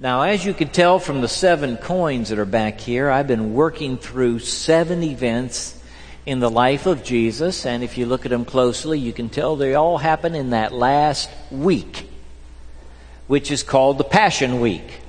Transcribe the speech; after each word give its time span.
Now, 0.00 0.22
as 0.22 0.44
you 0.44 0.54
can 0.54 0.68
tell 0.68 1.00
from 1.00 1.22
the 1.22 1.28
seven 1.28 1.76
coins 1.76 2.28
that 2.28 2.38
are 2.38 2.44
back 2.44 2.78
here, 2.78 3.10
I've 3.10 3.26
been 3.26 3.52
working 3.52 3.98
through 3.98 4.38
seven 4.38 5.02
events 5.02 5.76
in 6.24 6.38
the 6.38 6.48
life 6.48 6.86
of 6.86 7.02
Jesus, 7.02 7.66
and 7.66 7.82
if 7.82 7.98
you 7.98 8.06
look 8.06 8.24
at 8.24 8.30
them 8.30 8.44
closely, 8.44 9.00
you 9.00 9.12
can 9.12 9.28
tell 9.28 9.56
they 9.56 9.74
all 9.74 9.98
happen 9.98 10.36
in 10.36 10.50
that 10.50 10.72
last 10.72 11.28
week, 11.50 12.08
which 13.26 13.50
is 13.50 13.64
called 13.64 13.98
the 13.98 14.04
Passion 14.04 14.60
Week. 14.60 15.00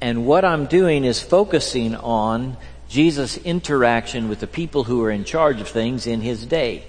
And 0.00 0.26
what 0.26 0.44
I'm 0.44 0.66
doing 0.66 1.04
is 1.04 1.20
focusing 1.20 1.94
on 1.94 2.56
Jesus' 2.88 3.36
interaction 3.36 4.28
with 4.28 4.40
the 4.40 4.48
people 4.48 4.82
who 4.82 5.04
are 5.04 5.10
in 5.12 5.22
charge 5.22 5.60
of 5.60 5.68
things 5.68 6.08
in 6.08 6.20
his 6.20 6.44
day. 6.46 6.84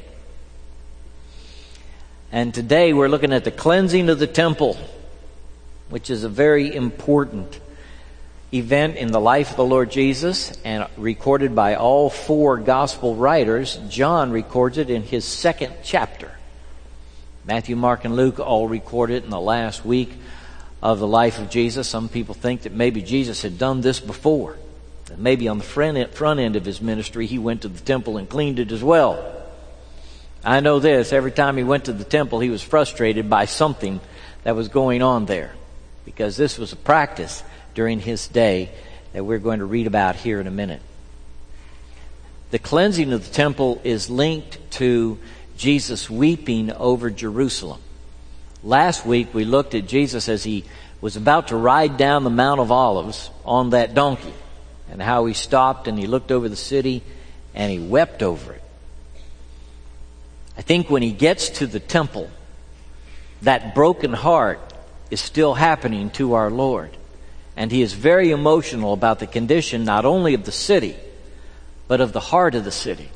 And 2.31 2.51
today 2.51 2.93
we're 2.93 3.09
looking 3.09 3.31
at 3.31 3.43
the 3.43 3.51
cleansing 3.51 4.09
of 4.09 4.17
the 4.17 4.25
temple 4.25 4.75
which 5.89 6.09
is 6.09 6.23
a 6.23 6.29
very 6.29 6.73
important 6.73 7.59
event 8.53 8.95
in 8.95 9.11
the 9.11 9.19
life 9.19 9.51
of 9.51 9.57
the 9.57 9.65
Lord 9.65 9.91
Jesus 9.91 10.57
and 10.63 10.87
recorded 10.97 11.53
by 11.55 11.75
all 11.75 12.09
four 12.09 12.57
gospel 12.57 13.15
writers. 13.15 13.77
John 13.89 14.31
records 14.31 14.77
it 14.77 14.89
in 14.89 15.03
his 15.03 15.25
second 15.25 15.73
chapter. 15.83 16.31
Matthew, 17.45 17.75
Mark, 17.75 18.05
and 18.05 18.15
Luke 18.15 18.39
all 18.39 18.67
record 18.67 19.09
it 19.11 19.23
in 19.23 19.29
the 19.29 19.39
last 19.39 19.85
week 19.85 20.11
of 20.81 20.99
the 20.99 21.07
life 21.07 21.39
of 21.39 21.49
Jesus. 21.49 21.87
Some 21.87 22.09
people 22.09 22.35
think 22.35 22.63
that 22.63 22.73
maybe 22.73 23.01
Jesus 23.01 23.41
had 23.41 23.57
done 23.57 23.81
this 23.81 23.99
before. 23.99 24.57
That 25.05 25.19
maybe 25.19 25.47
on 25.47 25.57
the 25.57 25.63
front 25.63 26.39
end 26.39 26.55
of 26.55 26.65
his 26.65 26.81
ministry, 26.81 27.25
he 27.25 27.39
went 27.39 27.61
to 27.61 27.69
the 27.69 27.79
temple 27.79 28.17
and 28.17 28.29
cleaned 28.29 28.59
it 28.59 28.71
as 28.71 28.83
well. 28.83 29.33
I 30.43 30.59
know 30.59 30.79
this 30.79 31.11
every 31.13 31.31
time 31.31 31.57
he 31.57 31.63
went 31.63 31.85
to 31.85 31.93
the 31.93 32.03
temple, 32.03 32.39
he 32.39 32.49
was 32.49 32.61
frustrated 32.61 33.29
by 33.29 33.45
something 33.45 33.99
that 34.43 34.55
was 34.55 34.67
going 34.67 35.01
on 35.01 35.25
there 35.25 35.53
because 36.07 36.37
this 36.37 36.57
was 36.57 36.71
a 36.71 36.77
practice 36.77 37.43
during 37.73 37.99
his 37.99 38.29
day 38.29 38.71
that 39.11 39.25
we're 39.25 39.39
going 39.39 39.59
to 39.59 39.65
read 39.65 39.87
about 39.87 40.15
here 40.15 40.39
in 40.39 40.47
a 40.47 40.51
minute. 40.51 40.81
The 42.49 42.59
cleansing 42.59 43.11
of 43.11 43.27
the 43.27 43.33
temple 43.33 43.81
is 43.83 44.09
linked 44.09 44.71
to 44.71 45.19
Jesus 45.57 46.09
weeping 46.09 46.71
over 46.71 47.09
Jerusalem. 47.09 47.81
Last 48.63 49.05
week 49.05 49.33
we 49.33 49.43
looked 49.43 49.75
at 49.75 49.85
Jesus 49.85 50.29
as 50.29 50.45
he 50.45 50.63
was 51.01 51.17
about 51.17 51.49
to 51.49 51.57
ride 51.57 51.97
down 51.97 52.23
the 52.23 52.29
Mount 52.29 52.61
of 52.61 52.71
Olives 52.71 53.29
on 53.43 53.71
that 53.71 53.93
donkey 53.93 54.33
and 54.89 55.01
how 55.01 55.25
he 55.25 55.33
stopped 55.33 55.89
and 55.89 55.99
he 55.99 56.07
looked 56.07 56.31
over 56.31 56.47
the 56.47 56.55
city 56.55 57.03
and 57.53 57.69
he 57.69 57.79
wept 57.79 58.23
over 58.23 58.53
it. 58.53 58.63
I 60.57 60.61
think 60.61 60.89
when 60.89 61.01
he 61.01 61.11
gets 61.11 61.49
to 61.49 61.67
the 61.67 61.81
temple, 61.81 62.29
that 63.41 63.75
broken 63.75 64.13
heart 64.13 64.66
is 65.09 65.19
still 65.21 65.53
happening 65.53 66.09
to 66.11 66.33
our 66.33 66.49
Lord. 66.49 66.95
And 67.55 67.71
he 67.71 67.81
is 67.81 67.93
very 67.93 68.31
emotional 68.31 68.93
about 68.93 69.19
the 69.19 69.27
condition 69.27 69.83
not 69.83 70.05
only 70.05 70.33
of 70.33 70.45
the 70.45 70.51
city, 70.51 70.95
but 71.87 72.01
of 72.01 72.13
the 72.13 72.19
heart 72.19 72.53
of 72.53 72.63
the 72.63 72.71
city, 72.71 73.09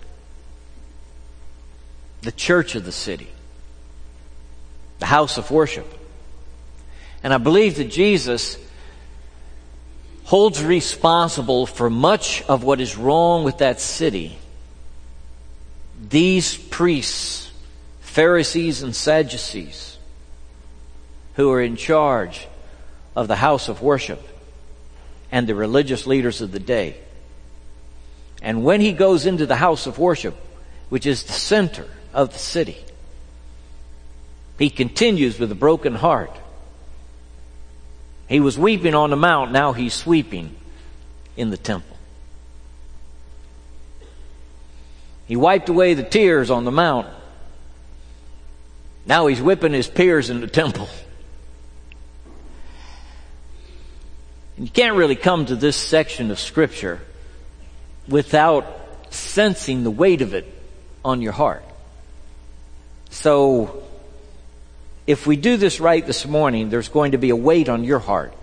the 2.22 2.32
church 2.32 2.76
of 2.76 2.86
the 2.86 2.92
city, 2.92 3.28
the 5.00 5.06
house 5.06 5.38
of 5.38 5.52
worship. 5.52 5.88
And 7.24 7.34
I 7.34 7.38
believe 7.38 7.76
that 7.76 7.92
Jesus 7.92 8.58
holds 10.24 10.64
responsible 10.64 11.66
for 11.66 11.90
much 11.90 12.42
of 12.44 12.64
what 12.64 12.80
is 12.80 12.98
wrong 12.98 13.44
with 13.44 13.58
that 13.58 13.82
city. 13.82 14.38
These 16.10 16.56
priests, 16.56 17.52
Pharisees 18.00 18.82
and 18.82 18.96
Sadducees, 18.96 19.91
who 21.36 21.52
are 21.52 21.62
in 21.62 21.76
charge 21.76 22.48
of 23.16 23.28
the 23.28 23.36
house 23.36 23.70
of 23.70 23.82
worship 23.82 24.22
and 25.32 25.48
the 25.48 25.56
religious 25.56 26.06
leaders 26.06 26.42
of 26.42 26.52
the 26.52 26.60
day. 26.60 26.98
And 28.42 28.64
when 28.64 28.82
he 28.82 28.92
goes 28.92 29.26
into 29.26 29.46
the 29.46 29.56
house 29.56 29.88
of 29.88 29.98
worship, 30.00 30.36
which 30.90 31.06
is 31.06 31.24
the 31.24 31.34
center 31.34 31.88
of 32.14 32.34
the 32.34 32.40
city, 32.40 32.78
he 34.58 34.70
continues 34.70 35.40
with 35.40 35.52
a 35.52 35.56
broken 35.56 35.96
heart. 35.96 36.36
He 38.28 38.40
was 38.40 38.58
weeping 38.58 38.96
on 38.96 39.10
the 39.10 39.16
mount, 39.16 39.52
now 39.52 39.74
he's 39.74 39.94
sweeping 39.94 40.56
in 41.38 41.50
the 41.50 41.58
temple. 41.58 41.98
He 45.28 45.36
wiped 45.36 45.70
away 45.70 45.94
the 45.94 46.04
tears 46.04 46.50
on 46.52 46.66
the 46.66 46.72
mount. 46.72 47.08
Now 49.06 49.28
he's 49.28 49.42
whipping 49.42 49.72
his 49.72 49.88
peers 49.88 50.30
in 50.30 50.42
the 50.42 50.48
temple. 50.48 50.90
You 54.62 54.70
can't 54.70 54.96
really 54.96 55.16
come 55.16 55.48
to 55.48 55.56
this 55.56 55.76
section 55.76 56.30
of 56.30 56.40
Scripture 56.40 57.00
without 58.08 58.68
sensing 59.10 59.82
the 59.82 59.90
weight 59.90 60.22
of 60.22 60.36
it 60.36 60.46
on 61.04 61.24
your 61.24 61.32
heart. 61.32 61.64
So, 63.10 63.82
if 65.08 65.26
we 65.26 65.36
do 65.36 65.58
this 65.58 65.80
right 65.80 66.06
this 66.06 66.28
morning, 66.28 66.70
there's 66.70 66.90
going 66.90 67.14
to 67.14 67.18
be 67.18 67.32
a 67.32 67.36
weight 67.36 67.70
on 67.70 67.84
your 67.84 67.98
heart 67.98 68.36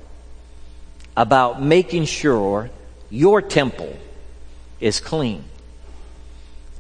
about 1.17 1.63
making 1.63 2.07
sure 2.07 2.69
your 3.11 3.41
temple 3.41 3.97
is 4.81 4.99
clean. 4.99 5.45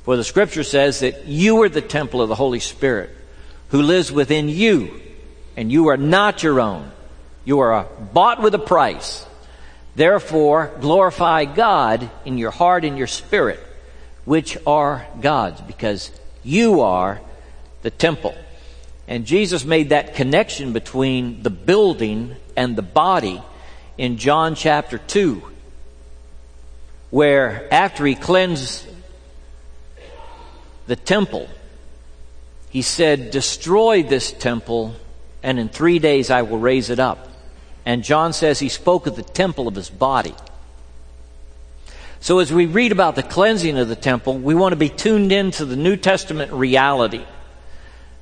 For 0.02 0.16
the 0.16 0.24
scripture 0.24 0.64
says 0.64 0.98
that 0.98 1.26
you 1.26 1.62
are 1.62 1.68
the 1.68 1.80
temple 1.80 2.22
of 2.22 2.28
the 2.28 2.34
Holy 2.34 2.60
Spirit 2.60 3.10
who 3.68 3.82
lives 3.82 4.10
within 4.10 4.48
you, 4.48 5.00
and 5.56 5.70
you 5.70 5.90
are 5.90 5.96
not 5.96 6.42
your 6.42 6.58
own. 6.58 6.90
You 7.44 7.60
are 7.60 7.86
bought 8.12 8.42
with 8.42 8.52
a 8.54 8.58
price. 8.58 9.26
Therefore, 9.98 10.70
glorify 10.80 11.44
God 11.44 12.08
in 12.24 12.38
your 12.38 12.52
heart 12.52 12.84
and 12.84 12.96
your 12.96 13.08
spirit, 13.08 13.58
which 14.24 14.56
are 14.64 15.04
God's, 15.20 15.60
because 15.62 16.12
you 16.44 16.82
are 16.82 17.20
the 17.82 17.90
temple. 17.90 18.36
And 19.08 19.26
Jesus 19.26 19.64
made 19.64 19.88
that 19.88 20.14
connection 20.14 20.72
between 20.72 21.42
the 21.42 21.50
building 21.50 22.36
and 22.56 22.76
the 22.76 22.82
body 22.82 23.42
in 23.96 24.18
John 24.18 24.54
chapter 24.54 24.98
2, 24.98 25.42
where 27.10 27.66
after 27.74 28.06
he 28.06 28.14
cleansed 28.14 28.86
the 30.86 30.94
temple, 30.94 31.48
he 32.70 32.82
said, 32.82 33.32
Destroy 33.32 34.04
this 34.04 34.30
temple, 34.30 34.94
and 35.42 35.58
in 35.58 35.68
three 35.68 35.98
days 35.98 36.30
I 36.30 36.42
will 36.42 36.60
raise 36.60 36.88
it 36.88 37.00
up. 37.00 37.27
And 37.88 38.04
John 38.04 38.34
says 38.34 38.58
he 38.58 38.68
spoke 38.68 39.06
of 39.06 39.16
the 39.16 39.22
temple 39.22 39.66
of 39.66 39.74
his 39.74 39.88
body. 39.88 40.34
So 42.20 42.38
as 42.38 42.52
we 42.52 42.66
read 42.66 42.92
about 42.92 43.16
the 43.16 43.22
cleansing 43.22 43.78
of 43.78 43.88
the 43.88 43.96
temple, 43.96 44.36
we 44.36 44.54
want 44.54 44.72
to 44.72 44.76
be 44.76 44.90
tuned 44.90 45.32
into 45.32 45.64
the 45.64 45.74
New 45.74 45.96
Testament 45.96 46.52
reality 46.52 47.24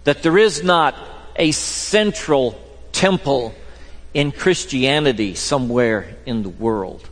that 0.05 0.23
there 0.23 0.39
is 0.39 0.63
not 0.63 0.95
a 1.35 1.51
central 1.51 2.57
temple 2.93 3.57
in 4.15 4.31
Christianity 4.31 5.35
somewhere 5.35 6.15
in 6.27 6.45
the 6.45 6.49
world, 6.49 7.11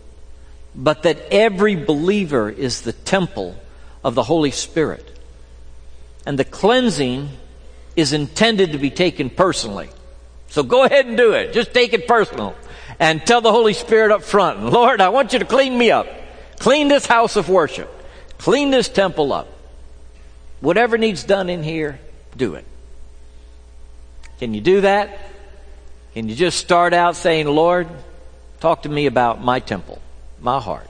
but 0.76 1.02
that 1.02 1.18
every 1.32 1.74
believer 1.74 2.48
is 2.48 2.82
the 2.82 2.92
temple 2.92 3.56
of 4.04 4.14
the 4.14 4.22
Holy 4.22 4.52
Spirit. 4.52 5.04
And 6.24 6.38
the 6.38 6.44
cleansing 6.44 7.30
is 7.96 8.12
intended 8.12 8.70
to 8.70 8.78
be 8.78 8.90
taken 8.90 9.28
personally. 9.28 9.88
So 10.54 10.62
go 10.62 10.84
ahead 10.84 11.06
and 11.06 11.16
do 11.16 11.32
it. 11.32 11.52
Just 11.52 11.74
take 11.74 11.94
it 11.94 12.06
personal 12.06 12.54
and 13.00 13.26
tell 13.26 13.40
the 13.40 13.50
Holy 13.50 13.72
Spirit 13.72 14.12
up 14.12 14.22
front, 14.22 14.62
Lord, 14.62 15.00
I 15.00 15.08
want 15.08 15.32
you 15.32 15.40
to 15.40 15.44
clean 15.44 15.76
me 15.76 15.90
up. 15.90 16.06
Clean 16.60 16.86
this 16.86 17.06
house 17.06 17.34
of 17.34 17.48
worship. 17.48 17.90
Clean 18.38 18.70
this 18.70 18.88
temple 18.88 19.32
up. 19.32 19.48
Whatever 20.60 20.96
needs 20.96 21.24
done 21.24 21.50
in 21.50 21.64
here, 21.64 21.98
do 22.36 22.54
it. 22.54 22.64
Can 24.38 24.54
you 24.54 24.60
do 24.60 24.82
that? 24.82 25.18
Can 26.12 26.28
you 26.28 26.36
just 26.36 26.58
start 26.58 26.94
out 26.94 27.16
saying, 27.16 27.48
Lord, 27.48 27.88
talk 28.60 28.82
to 28.82 28.88
me 28.88 29.06
about 29.06 29.42
my 29.42 29.58
temple, 29.58 30.00
my 30.40 30.60
heart, 30.60 30.88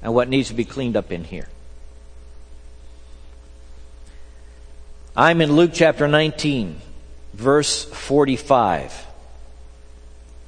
and 0.00 0.14
what 0.14 0.28
needs 0.28 0.50
to 0.50 0.54
be 0.54 0.64
cleaned 0.64 0.96
up 0.96 1.10
in 1.10 1.24
here? 1.24 1.48
I'm 5.16 5.40
in 5.40 5.56
Luke 5.56 5.72
chapter 5.74 6.06
19 6.06 6.80
verse 7.34 7.84
45, 7.84 8.92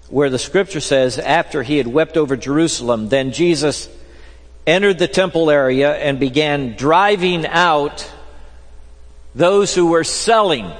where 0.08 0.30
the 0.30 0.38
scripture 0.38 0.80
says, 0.80 1.18
after 1.18 1.62
he 1.62 1.78
had 1.78 1.86
wept 1.86 2.16
over 2.16 2.36
Jerusalem, 2.36 3.08
then 3.08 3.32
Jesus 3.32 3.88
entered 4.66 4.98
the 4.98 5.08
temple 5.08 5.50
area 5.50 5.94
and 5.94 6.20
began 6.20 6.76
driving 6.76 7.46
out 7.46 8.10
those 9.34 9.74
who 9.74 9.86
were 9.86 10.04
selling. 10.04 10.70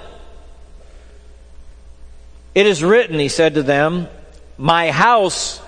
It 2.55 2.67
is 2.67 2.83
written, 2.83 3.19
he 3.19 3.29
said 3.29 3.55
to 3.55 3.63
them, 3.63 4.09
My 4.57 4.91
house 4.91 5.61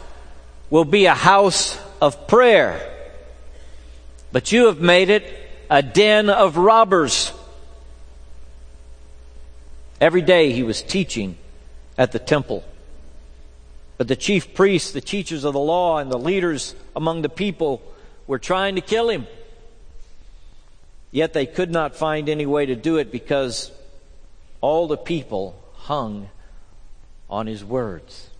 will 0.70 0.84
be 0.84 1.06
a 1.06 1.14
house 1.14 1.78
of 2.00 2.28
prayer, 2.28 2.80
but 4.32 4.52
you 4.52 4.66
have 4.66 4.80
made 4.80 5.10
it 5.10 5.24
a 5.68 5.82
den 5.82 6.30
of 6.30 6.56
robbers. 6.56 7.32
Every 10.00 10.22
day 10.22 10.52
he 10.52 10.62
was 10.62 10.82
teaching 10.82 11.36
at 11.96 12.12
the 12.12 12.18
temple. 12.18 12.64
But 13.96 14.06
the 14.06 14.16
chief 14.16 14.54
priests, 14.54 14.92
the 14.92 15.00
teachers 15.00 15.42
of 15.42 15.54
the 15.54 15.60
law, 15.60 15.98
and 15.98 16.10
the 16.10 16.18
leaders 16.18 16.74
among 16.94 17.22
the 17.22 17.28
people 17.28 17.82
were 18.28 18.38
trying 18.38 18.76
to 18.76 18.80
kill 18.80 19.08
him. 19.08 19.26
Yet 21.10 21.32
they 21.32 21.46
could 21.46 21.70
not 21.70 21.96
find 21.96 22.28
any 22.28 22.46
way 22.46 22.66
to 22.66 22.76
do 22.76 22.98
it 22.98 23.10
because 23.10 23.72
all 24.60 24.86
the 24.86 24.96
people 24.96 25.60
hung 25.74 26.28
on 27.28 27.46
his 27.46 27.64
words. 27.64 28.30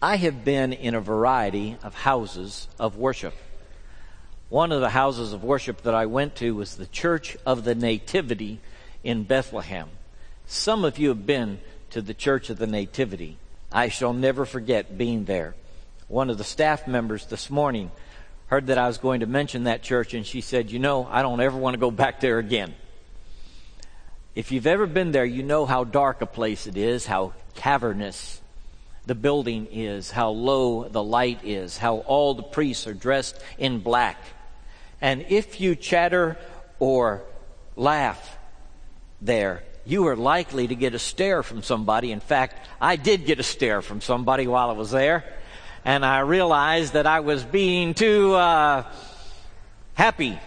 I 0.00 0.16
have 0.16 0.44
been 0.44 0.72
in 0.72 0.94
a 0.94 1.00
variety 1.00 1.76
of 1.82 1.94
houses 1.94 2.68
of 2.78 2.96
worship. 2.96 3.34
One 4.48 4.72
of 4.72 4.80
the 4.80 4.90
houses 4.90 5.32
of 5.32 5.42
worship 5.42 5.82
that 5.82 5.94
I 5.94 6.06
went 6.06 6.36
to 6.36 6.54
was 6.54 6.76
the 6.76 6.86
Church 6.86 7.36
of 7.44 7.64
the 7.64 7.74
Nativity 7.74 8.60
in 9.04 9.22
Bethlehem. 9.22 9.88
Some 10.46 10.84
of 10.84 10.98
you 10.98 11.10
have 11.10 11.26
been 11.26 11.60
to 11.90 12.02
the 12.02 12.14
Church 12.14 12.50
of 12.50 12.58
the 12.58 12.66
Nativity. 12.66 13.36
I 13.70 13.88
shall 13.88 14.12
never 14.12 14.44
forget 14.44 14.98
being 14.98 15.26
there. 15.26 15.54
One 16.08 16.30
of 16.30 16.38
the 16.38 16.44
staff 16.44 16.88
members 16.88 17.26
this 17.26 17.50
morning 17.50 17.90
heard 18.46 18.66
that 18.66 18.78
I 18.78 18.86
was 18.86 18.98
going 18.98 19.20
to 19.20 19.26
mention 19.26 19.64
that 19.64 19.82
church 19.82 20.14
and 20.14 20.26
she 20.26 20.40
said, 20.40 20.70
You 20.70 20.78
know, 20.78 21.06
I 21.10 21.22
don't 21.22 21.40
ever 21.40 21.56
want 21.56 21.74
to 21.74 21.80
go 21.80 21.90
back 21.90 22.20
there 22.20 22.38
again. 22.38 22.74
If 24.34 24.50
you've 24.50 24.66
ever 24.66 24.86
been 24.86 25.12
there, 25.12 25.24
you 25.24 25.42
know 25.42 25.64
how 25.64 25.84
dark 25.84 26.20
a 26.20 26.26
place 26.26 26.66
it 26.66 26.76
is, 26.76 27.06
how 27.06 27.34
cavernous 27.54 28.40
the 29.06 29.14
building 29.14 29.68
is, 29.70 30.10
how 30.10 30.30
low 30.30 30.88
the 30.88 31.02
light 31.02 31.40
is, 31.44 31.78
how 31.78 31.98
all 31.98 32.34
the 32.34 32.42
priests 32.42 32.86
are 32.86 32.94
dressed 32.94 33.40
in 33.58 33.78
black. 33.80 34.16
And 35.00 35.26
if 35.28 35.60
you 35.60 35.76
chatter 35.76 36.36
or 36.78 37.22
laugh 37.76 38.38
there, 39.24 39.62
you 39.86 40.06
are 40.08 40.16
likely 40.16 40.68
to 40.68 40.74
get 40.74 40.94
a 40.94 40.98
stare 40.98 41.42
from 41.42 41.62
somebody. 41.62 42.12
In 42.12 42.20
fact, 42.20 42.66
I 42.80 42.96
did 42.96 43.26
get 43.26 43.40
a 43.40 43.42
stare 43.42 43.82
from 43.82 44.00
somebody 44.00 44.46
while 44.46 44.70
I 44.70 44.72
was 44.72 44.90
there. 44.90 45.24
And 45.84 46.04
I 46.04 46.20
realized 46.20 46.94
that 46.94 47.06
I 47.06 47.20
was 47.20 47.44
being 47.44 47.92
too 47.92 48.34
uh, 48.34 48.84
happy. 49.94 50.38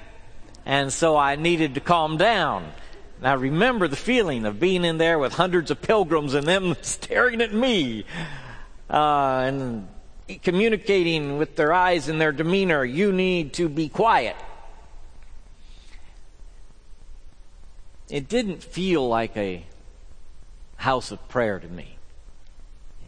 And 0.65 0.91
so 0.91 1.15
I 1.15 1.35
needed 1.35 1.75
to 1.75 1.79
calm 1.79 2.17
down. 2.17 2.71
And 3.19 3.27
I 3.27 3.33
remember 3.33 3.87
the 3.87 3.95
feeling 3.95 4.45
of 4.45 4.59
being 4.59 4.83
in 4.83 4.97
there 4.97 5.19
with 5.19 5.33
hundreds 5.33 5.71
of 5.71 5.81
pilgrims 5.81 6.33
and 6.33 6.47
them 6.47 6.75
staring 6.81 7.41
at 7.41 7.53
me 7.53 8.05
uh, 8.89 9.43
and 9.45 9.87
communicating 10.41 11.37
with 11.37 11.55
their 11.55 11.73
eyes 11.73 12.09
and 12.09 12.19
their 12.19 12.31
demeanor. 12.31 12.83
You 12.83 13.11
need 13.11 13.53
to 13.53 13.69
be 13.69 13.89
quiet. 13.89 14.35
It 18.09 18.29
didn't 18.29 18.63
feel 18.63 19.07
like 19.07 19.35
a 19.35 19.63
house 20.77 21.11
of 21.11 21.27
prayer 21.27 21.59
to 21.59 21.67
me. 21.67 21.97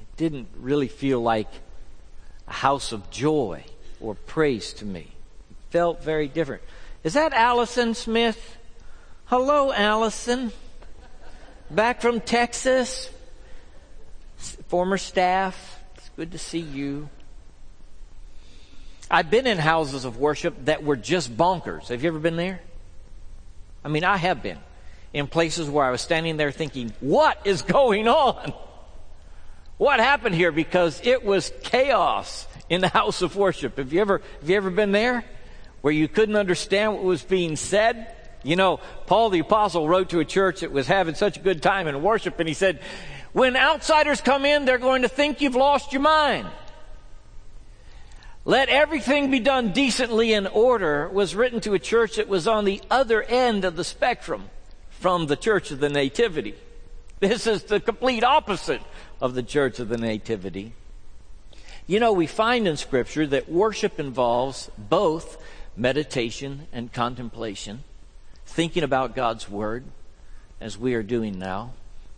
It 0.02 0.18
didn't 0.18 0.50
really 0.60 0.90
feel 0.90 1.22
like 1.22 1.48
a 2.48 2.54
house 2.54 2.92
of 2.92 3.10
joy 3.10 3.64
or 4.02 4.16
praise 4.16 4.74
to 4.74 4.86
me. 4.86 5.12
It 5.50 5.58
felt 5.70 6.04
very 6.04 6.28
different. 6.28 6.64
Is 7.04 7.14
that 7.14 7.32
Allison 7.34 7.94
Smith? 7.94 8.58
Hello, 9.26 9.72
Allison. 9.72 10.52
Back 11.72 12.02
from 12.02 12.20
Texas. 12.20 13.10
Former 14.68 14.98
staff. 14.98 15.80
It's 15.96 16.10
good 16.18 16.32
to 16.34 16.38
see 16.38 16.60
you. 16.60 17.10
I've 19.10 19.32
been 19.32 19.48
in 19.48 19.58
houses 19.58 20.04
of 20.04 20.18
worship 20.18 20.66
that 20.66 20.84
were 20.84 20.98
just 20.98 21.36
bonkers. 21.36 21.88
Have 21.88 22.04
you 22.04 22.10
ever 22.10 22.20
been 22.20 22.36
there? 22.36 22.60
I 23.84 23.88
mean, 23.88 24.04
I 24.04 24.18
have 24.18 24.44
been 24.44 24.60
in 25.14 25.28
places 25.28 25.70
where 25.70 25.86
I 25.86 25.92
was 25.92 26.02
standing 26.02 26.38
there 26.38 26.52
thinking, 26.52 26.94
what 27.00 27.40
is 27.46 27.62
going 27.62 28.08
on? 28.08 28.54
What 29.78 30.00
happened 30.00 30.36
here? 30.36 30.52
Because 30.52 31.02
it 31.04 31.24
was 31.24 31.52
chaos 31.64 32.48
in 32.70 32.82
the 32.82 32.90
house 32.90 33.22
of 33.22 33.36
worship. 33.36 33.78
Have 33.78 33.94
you 33.94 34.02
ever, 34.02 34.22
have 34.42 34.50
you 34.50 34.58
ever 34.58 34.70
been 34.70 34.92
there? 34.92 35.24
Where 35.82 35.94
you 35.94 36.08
couldn't 36.08 36.36
understand 36.36 36.94
what 36.94 37.04
was 37.04 37.24
being 37.24 37.56
said? 37.56 38.14
You 38.44 38.56
know, 38.56 38.80
Paul 39.08 39.30
the 39.30 39.40
apostle 39.40 39.88
wrote 39.88 40.10
to 40.10 40.20
a 40.20 40.26
church 40.26 40.62
that 40.62 40.72
was 40.72 40.88
having 40.88 41.16
such 41.16 41.38
a 41.38 41.40
good 41.40 41.62
time 41.62 41.88
in 41.88 42.02
worship 42.04 42.40
and 42.40 42.48
he 42.48 42.54
said, 42.54 42.82
when 43.32 43.56
outsiders 43.56 44.22
come 44.22 44.46
in, 44.46 44.66
they're 44.66 44.78
going 44.78 45.04
to 45.04 45.08
think 45.08 45.42
you've 45.42 45.56
lost 45.56 45.94
your 45.94 46.02
mind. 46.02 46.48
Let 48.44 48.70
everything 48.70 49.30
be 49.30 49.40
done 49.40 49.72
decently 49.72 50.34
in 50.34 50.48
order 50.48 51.08
was 51.10 51.36
written 51.36 51.60
to 51.62 51.74
a 51.74 51.80
church 51.80 52.16
that 52.16 52.28
was 52.28 52.48
on 52.48 52.66
the 52.66 52.82
other 52.90 53.22
end 53.24 53.66
of 53.66 53.76
the 53.76 53.84
spectrum 53.84 54.50
from 55.00 55.28
the 55.28 55.38
Church 55.38 55.72
of 55.72 55.80
the 55.80 55.90
Nativity. 55.90 56.56
This 57.22 57.48
is 57.48 57.64
the 57.64 57.80
complete 57.80 58.24
opposite 58.24 58.82
of 59.22 59.34
the 59.34 59.44
Church 59.44 59.80
of 59.80 59.88
the 59.88 59.98
Nativity. 59.98 60.74
You 61.88 62.02
know, 62.02 62.12
we 62.12 62.28
find 62.28 62.68
in 62.68 62.76
Scripture 62.76 63.26
that 63.28 63.50
worship 63.50 64.00
involves 64.00 64.70
both 64.78 65.42
meditation 65.76 66.68
and 66.74 66.92
contemplation, 66.92 67.84
thinking 68.46 68.84
about 68.84 69.16
God's 69.16 69.50
Word, 69.50 69.86
as 70.60 70.78
we 70.78 70.94
are 70.94 71.04
doing 71.04 71.40
now, 71.40 71.72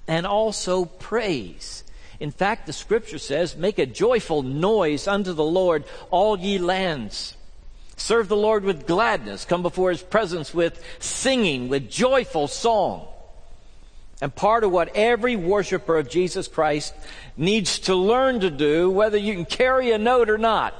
and 0.07 0.25
also 0.25 0.85
praise. 0.85 1.83
In 2.19 2.31
fact, 2.31 2.65
the 2.65 2.73
Scripture 2.73 3.19
says, 3.19 3.55
Make 3.55 3.77
a 3.77 3.85
joyful 3.85 4.41
noise 4.41 5.07
unto 5.07 5.33
the 5.33 5.43
Lord, 5.43 5.83
all 6.09 6.37
ye 6.37 6.57
lands. 6.57 7.35
Serve 8.01 8.27
the 8.27 8.35
Lord 8.35 8.63
with 8.63 8.87
gladness. 8.87 9.45
Come 9.45 9.61
before 9.61 9.91
His 9.91 10.01
presence 10.01 10.55
with 10.55 10.83
singing, 10.97 11.69
with 11.69 11.87
joyful 11.87 12.47
song. 12.47 13.07
And 14.19 14.33
part 14.33 14.63
of 14.63 14.71
what 14.71 14.95
every 14.95 15.35
worshiper 15.35 15.97
of 15.99 16.09
Jesus 16.09 16.47
Christ 16.47 16.95
needs 17.37 17.77
to 17.81 17.95
learn 17.95 18.39
to 18.39 18.49
do, 18.49 18.89
whether 18.89 19.17
you 19.17 19.35
can 19.35 19.45
carry 19.45 19.91
a 19.91 19.99
note 19.99 20.31
or 20.31 20.39
not, 20.39 20.73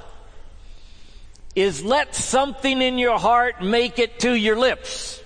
is 1.55 1.83
let 1.83 2.15
something 2.15 2.81
in 2.81 2.97
your 2.97 3.19
heart 3.19 3.63
make 3.63 3.99
it 3.99 4.19
to 4.21 4.33
your 4.33 4.57
lips 4.57 5.21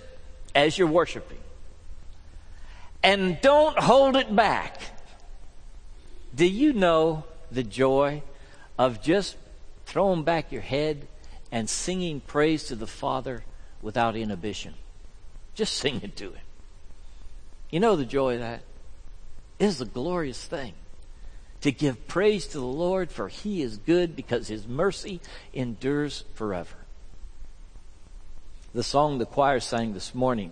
as 0.53 0.77
you're 0.77 0.89
worshiping. 0.89 1.39
And 3.03 3.39
don't 3.39 3.80
hold 3.80 4.18
it 4.18 4.36
back. 4.36 4.81
Do 6.36 6.45
you 6.45 6.74
know 6.74 7.24
the 7.51 7.63
joy 7.63 8.21
of 8.77 9.01
just 9.01 9.38
throwing 9.86 10.24
back 10.24 10.51
your 10.51 10.62
head 10.62 11.07
and 11.56 11.69
singing 11.69 12.19
praise 12.19 12.66
to 12.66 12.75
the 12.75 12.86
Father 12.86 13.46
without 13.81 14.18
inhibition. 14.18 14.74
Just 15.54 15.78
sing 15.78 16.02
it 16.04 16.18
to 16.18 16.31
Him. 16.31 16.44
You 17.72 17.80
know 17.80 17.96
the 17.96 18.04
joy 18.04 18.34
of 18.34 18.42
that? 18.42 18.62
It 19.57 19.66
is 19.68 19.80
a 19.80 19.86
glorious 19.86 20.44
thing 20.44 20.74
to 21.62 21.72
give 21.72 22.10
praise 22.10 22.46
to 22.48 22.57
the 22.57 22.66
Lord, 22.66 23.10
for 23.10 23.29
He 23.29 23.62
is 23.62 23.77
good 23.77 24.18
because 24.18 24.50
His 24.50 24.68
mercy 24.68 25.22
endures 25.53 26.25
forever. 26.34 26.75
The 28.74 28.84
song 28.84 29.18
the 29.18 29.25
choir 29.25 29.62
sang 29.62 29.94
this 29.94 30.13
morning 30.13 30.51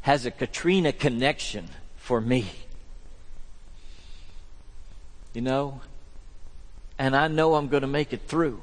has 0.00 0.26
a 0.26 0.32
Katrina 0.32 0.92
connection 0.92 1.68
for 1.96 2.20
me. 2.20 2.50
You 5.32 5.42
know, 5.42 5.80
and 6.98 7.14
I 7.14 7.28
know 7.28 7.54
I'm 7.54 7.68
going 7.68 7.82
to 7.82 7.86
make 7.86 8.12
it 8.12 8.22
through 8.26 8.60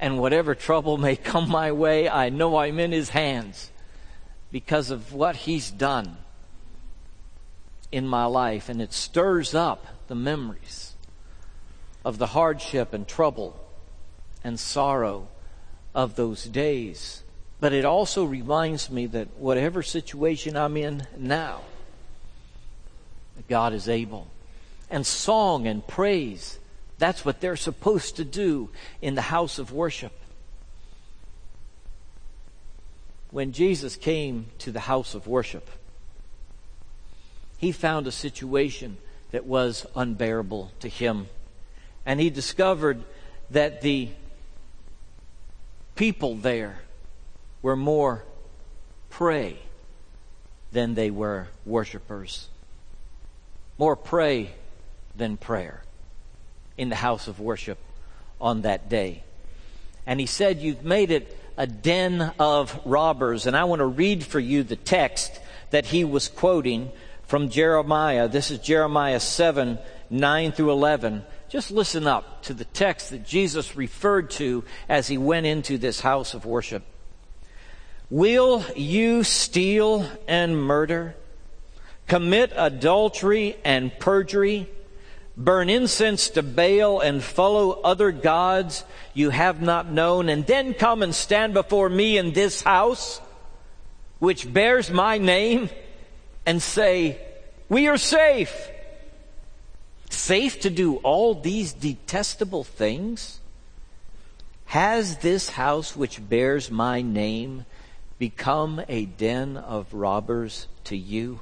and 0.00 0.18
whatever 0.18 0.54
trouble 0.54 0.96
may 0.96 1.14
come 1.14 1.48
my 1.48 1.70
way, 1.70 2.08
I 2.08 2.30
know 2.30 2.56
I'm 2.56 2.80
in 2.80 2.90
His 2.90 3.10
hands 3.10 3.70
because 4.50 4.90
of 4.90 5.12
what 5.12 5.36
He's 5.36 5.70
done 5.70 6.16
in 7.92 8.08
my 8.08 8.24
life. 8.24 8.70
And 8.70 8.80
it 8.80 8.94
stirs 8.94 9.54
up 9.54 9.86
the 10.08 10.14
memories 10.14 10.94
of 12.02 12.16
the 12.16 12.28
hardship 12.28 12.94
and 12.94 13.06
trouble 13.06 13.60
and 14.42 14.58
sorrow 14.58 15.28
of 15.94 16.16
those 16.16 16.44
days. 16.44 17.22
But 17.60 17.74
it 17.74 17.84
also 17.84 18.24
reminds 18.24 18.90
me 18.90 19.04
that 19.08 19.36
whatever 19.36 19.82
situation 19.82 20.56
I'm 20.56 20.78
in 20.78 21.06
now, 21.18 21.60
God 23.48 23.74
is 23.74 23.86
able. 23.86 24.28
And 24.90 25.06
song 25.06 25.66
and 25.66 25.86
praise 25.86 26.58
that's 27.00 27.24
what 27.24 27.40
they're 27.40 27.56
supposed 27.56 28.16
to 28.16 28.24
do 28.24 28.68
in 29.00 29.14
the 29.14 29.22
house 29.22 29.58
of 29.58 29.72
worship. 29.72 30.12
When 33.30 33.52
Jesus 33.52 33.96
came 33.96 34.46
to 34.58 34.70
the 34.70 34.80
house 34.80 35.14
of 35.14 35.26
worship, 35.26 35.68
he 37.56 37.72
found 37.72 38.06
a 38.06 38.12
situation 38.12 38.98
that 39.30 39.46
was 39.46 39.86
unbearable 39.96 40.72
to 40.80 40.88
him. 40.88 41.28
And 42.04 42.20
he 42.20 42.28
discovered 42.28 43.02
that 43.50 43.80
the 43.80 44.10
people 45.94 46.34
there 46.34 46.80
were 47.62 47.76
more 47.76 48.24
prey 49.08 49.58
than 50.70 50.94
they 50.94 51.10
were 51.10 51.48
worshipers. 51.64 52.48
More 53.78 53.96
prey 53.96 54.50
than 55.16 55.38
prayer 55.38 55.82
in 56.80 56.88
the 56.88 56.96
house 56.96 57.28
of 57.28 57.38
worship 57.38 57.78
on 58.40 58.62
that 58.62 58.88
day. 58.88 59.22
And 60.06 60.18
he 60.18 60.26
said, 60.26 60.60
You've 60.60 60.84
made 60.84 61.10
it 61.10 61.36
a 61.56 61.66
den 61.66 62.32
of 62.38 62.80
robbers. 62.84 63.46
And 63.46 63.56
I 63.56 63.64
want 63.64 63.80
to 63.80 63.86
read 63.86 64.24
for 64.24 64.40
you 64.40 64.62
the 64.62 64.76
text 64.76 65.38
that 65.70 65.86
he 65.86 66.04
was 66.04 66.28
quoting 66.28 66.90
from 67.24 67.50
Jeremiah. 67.50 68.28
This 68.28 68.50
is 68.50 68.58
Jeremiah 68.58 69.20
7 69.20 69.78
9 70.10 70.52
through 70.52 70.72
11, 70.72 71.24
just 71.48 71.70
listen 71.70 72.06
up 72.06 72.42
to 72.42 72.54
the 72.54 72.64
text 72.64 73.10
that 73.10 73.24
Jesus 73.24 73.76
referred 73.76 74.30
to 74.30 74.64
as 74.88 75.06
he 75.06 75.16
went 75.16 75.46
into 75.46 75.78
this 75.78 76.00
house 76.00 76.34
of 76.34 76.44
worship. 76.44 76.82
Will 78.10 78.64
you 78.74 79.22
steal 79.22 80.04
and 80.26 80.60
murder, 80.60 81.14
commit 82.08 82.52
adultery 82.56 83.56
and 83.64 83.96
perjury, 84.00 84.68
burn 85.36 85.70
incense 85.70 86.30
to 86.30 86.42
Baal 86.42 87.00
and 87.00 87.22
follow 87.22 87.72
other 87.82 88.12
gods 88.12 88.84
you 89.14 89.30
have 89.30 89.60
not 89.60 89.90
known, 89.90 90.28
and 90.28 90.46
then 90.46 90.74
come 90.74 91.02
and 91.02 91.14
stand 91.14 91.54
before 91.54 91.88
me 91.88 92.18
in 92.18 92.32
this 92.32 92.62
house, 92.62 93.20
which 94.18 94.52
bears 94.52 94.90
my 94.90 95.18
name, 95.18 95.70
and 96.46 96.60
say, 96.62 97.20
we 97.68 97.86
are 97.88 97.98
safe. 97.98 98.68
Safe 100.10 100.60
to 100.60 100.70
do 100.70 100.96
all 100.96 101.34
these 101.34 101.72
detestable 101.72 102.64
things? 102.64 103.38
Has 104.66 105.18
this 105.18 105.50
house 105.50 105.96
which 105.96 106.28
bears 106.28 106.70
my 106.70 107.00
name 107.02 107.64
become 108.18 108.82
a 108.88 109.06
den 109.06 109.56
of 109.56 109.92
robbers 109.94 110.66
to 110.84 110.96
you? 110.96 111.40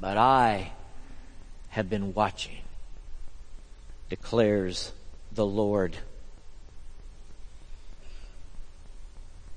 But 0.00 0.16
I 0.16 0.72
have 1.70 1.90
been 1.90 2.14
watching, 2.14 2.58
declares 4.08 4.92
the 5.32 5.46
Lord. 5.46 5.96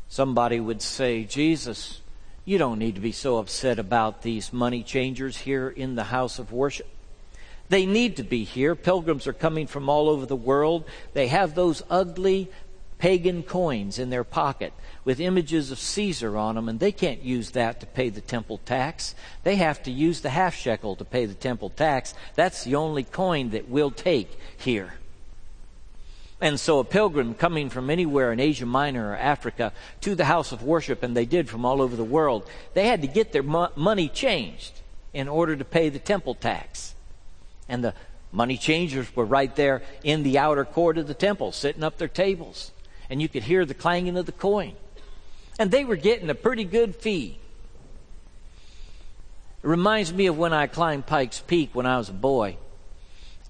Somebody 0.07 0.59
would 0.59 0.81
say, 0.81 1.23
Jesus, 1.23 2.01
you 2.43 2.57
don't 2.57 2.79
need 2.79 2.95
to 2.95 3.01
be 3.01 3.13
so 3.13 3.37
upset 3.37 3.79
about 3.79 4.23
these 4.23 4.51
money 4.51 4.83
changers 4.83 5.37
here 5.37 5.69
in 5.69 5.95
the 5.95 6.05
house 6.05 6.37
of 6.37 6.51
worship. 6.51 6.87
They 7.69 7.85
need 7.85 8.17
to 8.17 8.23
be 8.23 8.43
here. 8.43 8.75
Pilgrims 8.75 9.27
are 9.27 9.33
coming 9.33 9.67
from 9.67 9.87
all 9.87 10.09
over 10.09 10.25
the 10.25 10.35
world. 10.35 10.83
They 11.13 11.27
have 11.27 11.55
those 11.55 11.81
ugly 11.89 12.51
pagan 12.97 13.43
coins 13.43 13.97
in 13.97 14.09
their 14.09 14.25
pocket 14.25 14.73
with 15.03 15.19
images 15.19 15.71
of 15.71 15.79
Caesar 15.79 16.37
on 16.37 16.55
them, 16.55 16.69
and 16.69 16.79
they 16.79 16.91
can't 16.91 17.23
use 17.23 17.51
that 17.51 17.79
to 17.79 17.85
pay 17.85 18.09
the 18.09 18.21
temple 18.21 18.59
tax. 18.65 19.15
They 19.43 19.55
have 19.55 19.81
to 19.83 19.91
use 19.91 20.21
the 20.21 20.29
half 20.29 20.55
shekel 20.55 20.95
to 20.97 21.05
pay 21.05 21.25
the 21.25 21.33
temple 21.33 21.69
tax. 21.69 22.13
That's 22.35 22.63
the 22.63 22.75
only 22.75 23.03
coin 23.03 23.49
that 23.51 23.69
we'll 23.69 23.91
take 23.91 24.37
here. 24.57 24.93
And 26.39 26.59
so 26.59 26.79
a 26.79 26.83
pilgrim 26.83 27.35
coming 27.35 27.69
from 27.69 27.91
anywhere 27.91 28.31
in 28.31 28.39
Asia 28.39 28.65
Minor 28.65 29.11
or 29.11 29.15
Africa 29.15 29.71
to 30.01 30.15
the 30.15 30.25
house 30.25 30.51
of 30.51 30.63
worship, 30.63 31.03
and 31.03 31.15
they 31.15 31.25
did 31.25 31.47
from 31.47 31.65
all 31.65 31.81
over 31.81 31.95
the 31.95 32.03
world, 32.03 32.49
they 32.73 32.87
had 32.87 33.01
to 33.01 33.07
get 33.07 33.31
their 33.31 33.43
mo- 33.43 33.69
money 33.75 34.09
changed 34.09 34.81
in 35.13 35.27
order 35.27 35.55
to 35.55 35.63
pay 35.63 35.89
the 35.89 35.99
temple 35.99 36.33
tax. 36.33 36.95
And 37.69 37.83
the 37.83 37.93
money 38.31 38.57
changers 38.57 39.15
were 39.15 39.25
right 39.25 39.55
there 39.55 39.83
in 40.03 40.23
the 40.23 40.39
outer 40.39 40.65
court 40.65 40.97
of 40.97 41.07
the 41.07 41.13
temple, 41.13 41.51
setting 41.51 41.83
up 41.83 41.97
their 41.97 42.07
tables. 42.07 42.71
And 43.07 43.21
you 43.21 43.29
could 43.29 43.43
hear 43.43 43.63
the 43.63 43.73
clanging 43.75 44.17
of 44.17 44.25
the 44.25 44.31
coin. 44.31 44.73
And 45.59 45.69
they 45.69 45.85
were 45.85 45.95
getting 45.95 46.29
a 46.29 46.35
pretty 46.35 46.63
good 46.63 46.95
fee. 46.95 47.37
It 49.63 49.67
reminds 49.67 50.11
me 50.11 50.27
of 50.27 50.37
when 50.37 50.53
I 50.53 50.67
climbed 50.67 51.05
Pikes 51.05 51.39
Peak 51.39 51.69
when 51.73 51.85
I 51.85 51.97
was 51.97 52.09
a 52.09 52.13
boy. 52.13 52.57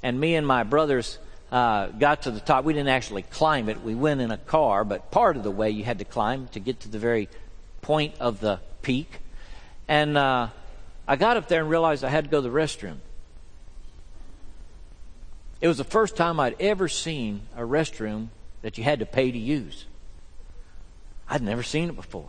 And 0.03 0.19
me 0.19 0.35
and 0.35 0.45
my 0.45 0.63
brothers 0.63 1.19
uh, 1.51 1.87
got 1.87 2.23
to 2.23 2.31
the 2.31 2.39
top. 2.39 2.65
We 2.65 2.73
didn't 2.73 2.89
actually 2.89 3.23
climb 3.23 3.69
it. 3.69 3.81
We 3.81 3.95
went 3.95 4.19
in 4.19 4.31
a 4.31 4.37
car, 4.37 4.83
but 4.83 5.11
part 5.11 5.37
of 5.37 5.43
the 5.43 5.51
way 5.51 5.69
you 5.69 5.83
had 5.83 5.99
to 5.99 6.05
climb 6.05 6.47
to 6.49 6.59
get 6.59 6.81
to 6.81 6.89
the 6.89 6.99
very 6.99 7.29
point 7.81 8.15
of 8.19 8.39
the 8.39 8.59
peak. 8.81 9.19
And 9.87 10.17
uh, 10.17 10.47
I 11.07 11.15
got 11.15 11.37
up 11.37 11.47
there 11.47 11.61
and 11.61 11.69
realized 11.69 12.03
I 12.03 12.09
had 12.09 12.25
to 12.25 12.29
go 12.29 12.41
to 12.41 12.49
the 12.49 12.55
restroom. 12.55 12.97
It 15.59 15.67
was 15.67 15.77
the 15.77 15.83
first 15.83 16.15
time 16.15 16.39
I'd 16.39 16.55
ever 16.59 16.87
seen 16.87 17.41
a 17.55 17.61
restroom 17.61 18.29
that 18.63 18.77
you 18.77 18.83
had 18.83 18.99
to 18.99 19.05
pay 19.05 19.31
to 19.31 19.37
use. 19.37 19.85
I'd 21.31 21.41
never 21.41 21.63
seen 21.63 21.87
it 21.87 21.95
before. 21.95 22.27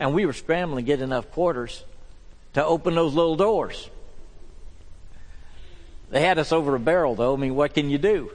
And 0.00 0.12
we 0.12 0.26
were 0.26 0.32
scrambling 0.32 0.84
to 0.84 0.86
get 0.86 1.00
enough 1.00 1.30
quarters 1.30 1.84
to 2.54 2.64
open 2.64 2.96
those 2.96 3.14
little 3.14 3.36
doors. 3.36 3.88
They 6.10 6.22
had 6.22 6.36
us 6.36 6.50
over 6.50 6.74
a 6.74 6.80
barrel, 6.80 7.14
though. 7.14 7.34
I 7.34 7.36
mean, 7.36 7.54
what 7.54 7.74
can 7.74 7.90
you 7.90 7.98
do? 7.98 8.32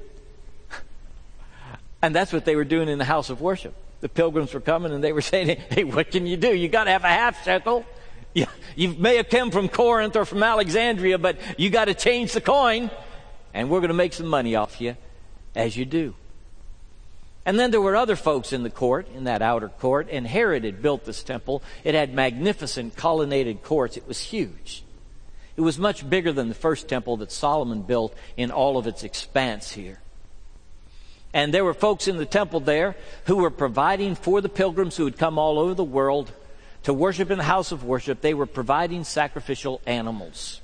and 2.01 2.15
that's 2.15 2.31
what 2.31 2.45
they 2.45 2.55
were 2.55 2.63
doing 2.63 2.87
in 2.87 2.97
the 2.97 3.03
house 3.03 3.29
of 3.29 3.41
worship. 3.41 3.75
The 3.99 4.07
pilgrims 4.07 4.53
were 4.53 4.61
coming 4.61 4.93
and 4.93 5.03
they 5.03 5.11
were 5.11 5.21
saying, 5.33 5.57
Hey, 5.69 5.83
what 5.83 6.11
can 6.11 6.25
you 6.27 6.37
do? 6.37 6.55
You 6.55 6.69
got 6.69 6.85
to 6.85 6.91
have 6.91 7.03
a 7.03 7.09
half 7.09 7.43
shekel. 7.43 7.85
You, 8.35 8.47
you 8.75 8.95
may 8.95 9.17
have 9.17 9.29
come 9.29 9.51
from 9.51 9.69
Corinth 9.69 10.15
or 10.15 10.25
from 10.25 10.41
Alexandria, 10.41 11.19
but 11.19 11.37
you 11.59 11.69
got 11.69 11.85
to 11.85 11.93
change 11.93 12.33
the 12.33 12.41
coin, 12.41 12.89
and 13.53 13.69
we're 13.69 13.79
going 13.79 13.89
to 13.89 13.93
make 13.93 14.13
some 14.13 14.25
money 14.25 14.55
off 14.55 14.81
you 14.81 14.97
as 15.55 15.77
you 15.77 15.85
do. 15.85 16.15
And 17.45 17.59
then 17.59 17.71
there 17.71 17.81
were 17.81 17.95
other 17.95 18.15
folks 18.15 18.53
in 18.53 18.63
the 18.63 18.69
court, 18.69 19.07
in 19.13 19.25
that 19.25 19.41
outer 19.41 19.67
court, 19.67 20.07
and 20.09 20.25
Herod 20.25 20.63
had 20.63 20.81
built 20.81 21.03
this 21.05 21.23
temple. 21.23 21.61
It 21.83 21.93
had 21.93 22.13
magnificent 22.13 22.95
colonnaded 22.95 23.63
courts. 23.63 23.97
It 23.97 24.07
was 24.07 24.21
huge. 24.21 24.83
It 25.57 25.61
was 25.61 25.77
much 25.77 26.09
bigger 26.09 26.31
than 26.31 26.47
the 26.47 26.55
first 26.55 26.87
temple 26.87 27.17
that 27.17 27.31
Solomon 27.31 27.81
built 27.81 28.15
in 28.37 28.49
all 28.49 28.77
of 28.77 28.87
its 28.87 29.03
expanse 29.03 29.71
here. 29.71 29.99
And 31.33 31.53
there 31.53 31.65
were 31.65 31.73
folks 31.73 32.07
in 32.07 32.17
the 32.17 32.25
temple 32.25 32.59
there 32.59 32.95
who 33.25 33.37
were 33.37 33.49
providing 33.49 34.15
for 34.15 34.39
the 34.39 34.49
pilgrims 34.49 34.95
who 34.95 35.05
had 35.05 35.17
come 35.17 35.37
all 35.37 35.59
over 35.59 35.73
the 35.73 35.83
world 35.83 36.31
to 36.83 36.93
worship 36.93 37.29
in 37.31 37.37
the 37.37 37.43
house 37.43 37.71
of 37.71 37.83
worship. 37.83 38.21
They 38.21 38.33
were 38.33 38.45
providing 38.45 39.03
sacrificial 39.03 39.81
animals. 39.85 40.61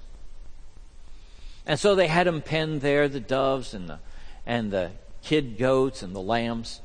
And 1.66 1.80
so 1.80 1.96
they 1.96 2.08
had 2.08 2.28
them 2.28 2.42
penned 2.42 2.82
there, 2.82 3.08
the 3.08 3.20
doves 3.20 3.74
and 3.74 3.90
the, 3.90 4.00
and 4.46 4.72
the 4.72 4.92
kid 5.24 5.58
goats 5.58 6.04
and 6.04 6.16
the 6.16 6.22
lambs. 6.22 6.82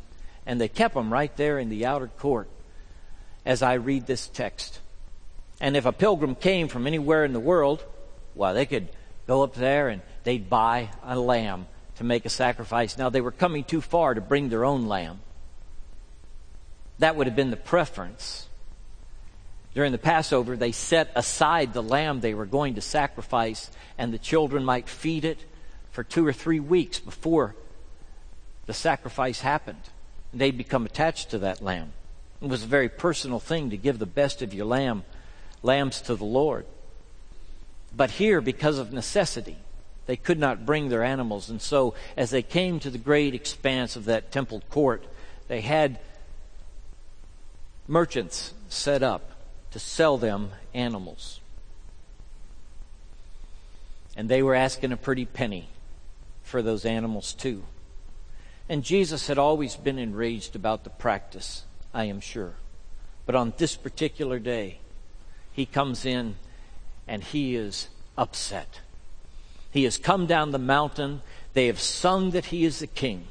And 0.47 0.61
they 0.61 0.69
kept 0.69 0.95
them 0.95 1.13
right 1.13 1.35
there 1.37 1.59
in 1.59 1.69
the 1.69 1.87
outer 1.87 2.09
court 2.09 2.49
as 3.45 3.63
I 3.63 3.75
read 3.75 4.07
this 4.07 4.27
text. 4.27 4.81
And 5.61 5.77
if 5.77 5.87
a 5.87 5.93
pilgrim 5.93 6.35
came 6.35 6.69
from 6.69 6.87
anywhere 6.87 7.25
in 7.25 7.33
the 7.33 7.41
world, 7.41 7.85
well, 8.35 8.55
they 8.55 8.67
could 8.67 8.89
go 9.27 9.43
up 9.43 9.55
there 9.55 9.89
and 9.89 10.03
they'd 10.25 10.51
buy 10.51 10.91
a 11.03 11.19
lamb 11.19 11.67
to 11.97 12.05
make 12.05 12.25
a 12.25 12.31
sacrifice. 12.31 12.99
Now, 12.99 13.09
they 13.09 13.21
were 13.21 13.31
coming 13.31 13.65
too 13.65 13.81
far 13.81 14.15
to 14.15 14.21
bring 14.21 14.49
their 14.49 14.65
own 14.65 14.87
lamb. 14.87 15.21
That 16.99 17.17
would 17.17 17.27
have 17.27 17.37
been 17.37 17.51
the 17.51 17.57
preference. 17.57 18.49
During 19.75 19.93
the 19.93 19.99
Passover, 19.99 20.57
they 20.57 20.73
set 20.73 21.11
aside 21.17 21.73
the 21.73 21.83
lamb 21.83 22.21
they 22.21 22.35
were 22.35 22.47
going 22.47 22.75
to 22.77 22.81
sacrifice, 22.81 23.71
and 23.99 24.13
the 24.13 24.19
children 24.19 24.65
might 24.65 24.89
feed 24.89 25.25
it 25.25 25.39
for 25.91 26.05
two 26.05 26.27
or 26.27 26.33
three 26.33 26.61
weeks 26.61 26.99
before 27.01 27.55
the 28.67 28.75
sacrifice 28.75 29.41
happened. 29.41 29.91
They'd 30.33 30.59
become 30.59 30.87
attached 30.87 31.31
to 31.31 31.39
that 31.39 31.63
lamb. 31.63 31.93
It 32.41 32.49
was 32.49 32.65
a 32.65 32.67
very 32.67 32.89
personal 32.89 33.41
thing 33.41 33.71
to 33.71 33.77
give 33.77 33.99
the 33.99 34.07
best 34.07 34.43
of 34.43 34.53
your 34.53 34.67
lamb, 34.67 35.05
lambs 35.63 36.01
to 36.03 36.17
the 36.17 36.25
Lord. 36.25 36.67
But 37.97 38.11
here, 38.11 38.41
because 38.41 38.79
of 38.79 38.93
necessity, 38.93 39.57
they 40.07 40.17
could 40.17 40.39
not 40.39 40.67
bring 40.67 40.89
their 40.89 41.05
animals. 41.05 41.49
And 41.49 41.63
so, 41.63 41.95
as 42.17 42.31
they 42.31 42.43
came 42.43 42.81
to 42.81 42.91
the 42.91 42.99
great 42.99 43.35
expanse 43.35 43.97
of 43.97 44.05
that 44.07 44.33
temple 44.33 44.63
court, 44.69 45.05
they 45.49 45.61
had 45.61 45.99
merchants 47.87 48.53
set 48.69 49.03
up 49.03 49.31
to 49.71 49.79
sell 49.79 50.19
them 50.19 50.51
animals. 50.75 51.41
And 54.17 54.29
they 54.29 54.43
were 54.43 54.55
asking 54.55 54.93
a 54.93 54.97
pretty 54.97 55.25
penny 55.25 55.69
for 56.43 56.63
those 56.63 56.85
animals, 56.85 57.33
too. 57.33 57.65
And 58.69 58.83
Jesus 58.83 59.27
had 59.27 59.39
always 59.39 59.77
been 59.77 59.99
enraged 59.99 60.57
about 60.57 60.85
the 60.85 60.91
practice, 60.91 61.65
I 61.93 62.05
am 62.05 62.21
sure. 62.21 62.55
But 63.27 63.35
on 63.35 63.53
this 63.57 63.77
particular 63.77 64.39
day, 64.39 64.79
he 65.53 65.67
comes 65.67 66.05
in 66.05 66.37
and 67.07 67.23
he 67.23 67.55
is 67.57 67.89
upset. 68.17 68.81
He 69.71 69.85
has 69.85 69.99
come 69.99 70.27
down 70.27 70.51
the 70.51 70.59
mountain. 70.59 71.21
They 71.53 71.67
have 71.67 71.81
sung 71.81 72.31
that 72.31 72.47
he 72.47 72.65
is 72.65 72.79
the 72.79 72.87
king. 72.87 73.27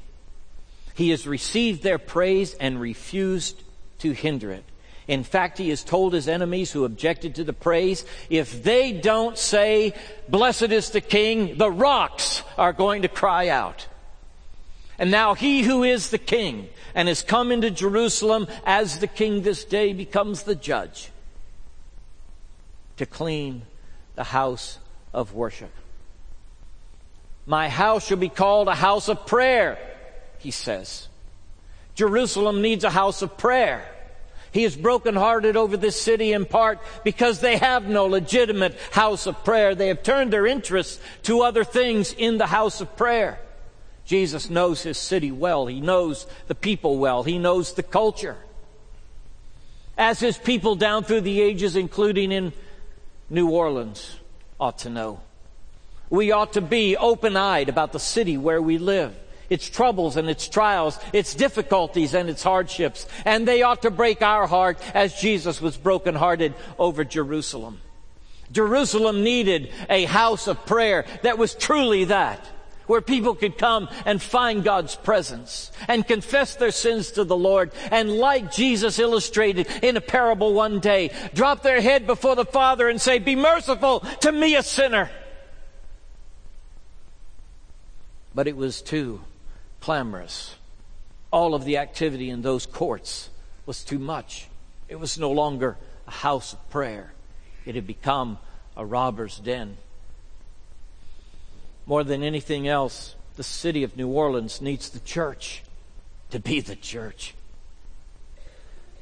He 0.94 1.10
has 1.10 1.26
received 1.26 1.82
their 1.82 1.98
praise 1.98 2.54
and 2.56 2.80
refused 2.80 3.62
to 4.00 4.12
hinder 4.12 4.52
it. 4.52 4.64
In 5.08 5.24
fact, 5.24 5.58
he 5.58 5.70
has 5.70 5.84
told 5.84 6.14
his 6.14 6.28
enemies 6.28 6.72
who 6.72 6.86
objected 6.86 7.36
to 7.36 7.44
the 7.44 7.54
praise, 7.54 8.06
if 8.30 8.64
they 8.64 8.94
don't 8.94 9.38
say, 9.38 9.94
blessed 10.30 10.72
is 10.72 10.92
the 10.92 11.02
king, 11.02 11.58
the 11.58 11.72
rocks 11.72 12.44
are 12.58 12.72
going 12.72 13.02
to 13.02 13.08
cry 13.08 13.50
out. 13.50 13.88
And 15.00 15.10
now 15.10 15.34
he 15.34 15.64
who 15.64 15.84
is 15.84 16.10
the 16.10 16.18
king 16.18 16.70
and 16.94 17.08
has 17.08 17.24
come 17.24 17.52
into 17.52 17.72
Jerusalem 17.72 18.48
as 18.66 19.00
the 19.00 19.08
king 19.08 19.42
this 19.42 19.66
day 19.66 19.94
becomes 19.94 20.44
the 20.44 20.56
judge 20.56 21.10
to 22.98 23.06
clean 23.06 23.64
the 24.16 24.24
house 24.24 24.78
of 25.14 25.34
worship. 25.34 25.72
My 27.46 27.70
house 27.70 28.08
shall 28.08 28.18
be 28.18 28.30
called 28.30 28.68
a 28.68 28.76
house 28.76 29.10
of 29.10 29.26
prayer, 29.26 29.78
he 30.40 30.52
says. 30.52 31.08
Jerusalem 31.96 32.62
needs 32.62 32.84
a 32.84 32.90
house 32.90 33.22
of 33.22 33.38
prayer. 33.38 33.86
He 34.52 34.64
is 34.64 34.76
brokenhearted 34.76 35.58
over 35.58 35.76
this 35.78 36.00
city 36.00 36.32
in 36.32 36.46
part 36.46 36.80
because 37.04 37.40
they 37.40 37.58
have 37.58 37.86
no 37.86 38.06
legitimate 38.06 38.78
house 38.92 39.26
of 39.26 39.44
prayer. 39.44 39.74
They 39.74 39.88
have 39.88 40.04
turned 40.04 40.32
their 40.32 40.46
interests 40.46 41.02
to 41.24 41.42
other 41.42 41.64
things 41.64 42.14
in 42.14 42.38
the 42.38 42.46
house 42.46 42.80
of 42.80 42.96
prayer. 42.96 43.40
Jesus 44.06 44.50
knows 44.50 44.84
his 44.84 44.98
city 44.98 45.32
well. 45.32 45.68
He 45.68 45.80
knows 45.80 46.28
the 46.48 46.56
people 46.56 46.98
well. 46.98 47.24
He 47.24 47.38
knows 47.38 47.74
the 47.74 47.84
culture. 47.84 48.38
As 49.98 50.20
his 50.20 50.38
people 50.38 50.76
down 50.76 51.04
through 51.04 51.22
the 51.22 51.42
ages, 51.42 51.76
including 51.76 52.32
in 52.32 52.54
New 53.30 53.50
Orleans, 53.50 54.18
ought 54.60 54.80
to 54.80 54.90
know. 54.90 55.22
We 56.10 56.32
ought 56.32 56.54
to 56.54 56.62
be 56.62 56.98
open 56.98 57.38
eyed 57.38 57.70
about 57.70 57.92
the 57.92 58.00
city 58.00 58.38
where 58.38 58.62
we 58.62 58.78
live 58.78 59.16
its 59.50 59.70
troubles 59.70 60.18
and 60.18 60.30
its 60.30 60.48
trials, 60.48 60.98
its 61.14 61.36
difficulties 61.36 62.14
and 62.14 62.30
its 62.30 62.42
hardships. 62.42 63.06
And 63.24 63.48
they 63.48 63.62
ought 63.62 63.84
to 63.84 63.92
break 63.92 64.22
our 64.22 64.48
heart 64.48 64.80
as 64.96 65.20
Jesus 65.20 65.62
was 65.62 65.78
brokenhearted 65.78 66.56
over 66.80 67.04
Jerusalem. 67.04 67.80
Jerusalem 68.52 69.24
needed 69.24 69.72
a 69.90 70.06
house 70.06 70.48
of 70.48 70.66
prayer 70.66 71.06
that 71.22 71.38
was 71.38 71.54
truly 71.56 72.06
that. 72.06 72.44
Where 72.86 73.02
people 73.02 73.36
could 73.36 73.58
come 73.58 73.88
and 74.06 74.22
find 74.22 74.64
God's 74.64 74.96
presence 74.96 75.72
and 75.88 76.06
confess 76.06 76.56
their 76.56 76.72
sins 76.72 77.12
to 77.12 77.24
the 77.24 77.38
Lord 77.38 77.72
and 77.92 78.12
like 78.12 78.52
Jesus 78.52 79.00
illustrated 79.00 79.68
in 79.82 79.96
a 79.96 80.02
parable 80.02 80.54
one 80.54 80.80
day, 80.80 81.12
drop 81.34 81.64
their 81.64 81.82
head 81.82 82.06
before 82.06 82.36
the 82.36 82.46
Father 82.46 82.90
and 82.90 83.00
say, 83.00 83.20
be 83.20 83.36
merciful 83.36 84.02
to 84.22 84.32
me 84.32 84.56
a 84.56 84.64
sinner. 84.64 85.10
But 88.36 88.48
it 88.48 88.58
was 88.58 88.82
too 88.82 89.22
clamorous. 89.80 90.56
All 91.32 91.56
of 91.56 91.66
the 91.66 91.78
activity 91.78 92.30
in 92.30 92.42
those 92.42 92.66
courts 92.66 93.30
was 93.66 93.84
too 93.84 94.00
much. 94.00 94.48
It 94.90 95.00
was 95.00 95.18
no 95.18 95.32
longer 95.32 95.78
a 96.08 96.12
house 96.12 96.54
of 96.54 96.70
prayer. 96.70 97.14
It 97.66 97.76
had 97.76 97.88
become 97.88 98.38
a 98.76 98.86
robber's 98.86 99.38
den. 99.40 99.78
More 101.86 102.04
than 102.04 102.24
anything 102.24 102.68
else, 102.68 103.16
the 103.36 103.44
city 103.44 103.84
of 103.84 103.98
New 103.98 104.08
Orleans 104.08 104.62
needs 104.62 104.90
the 104.90 105.00
church 105.00 105.64
to 106.32 106.40
be 106.40 106.62
the 106.62 106.76
church. 106.76 107.36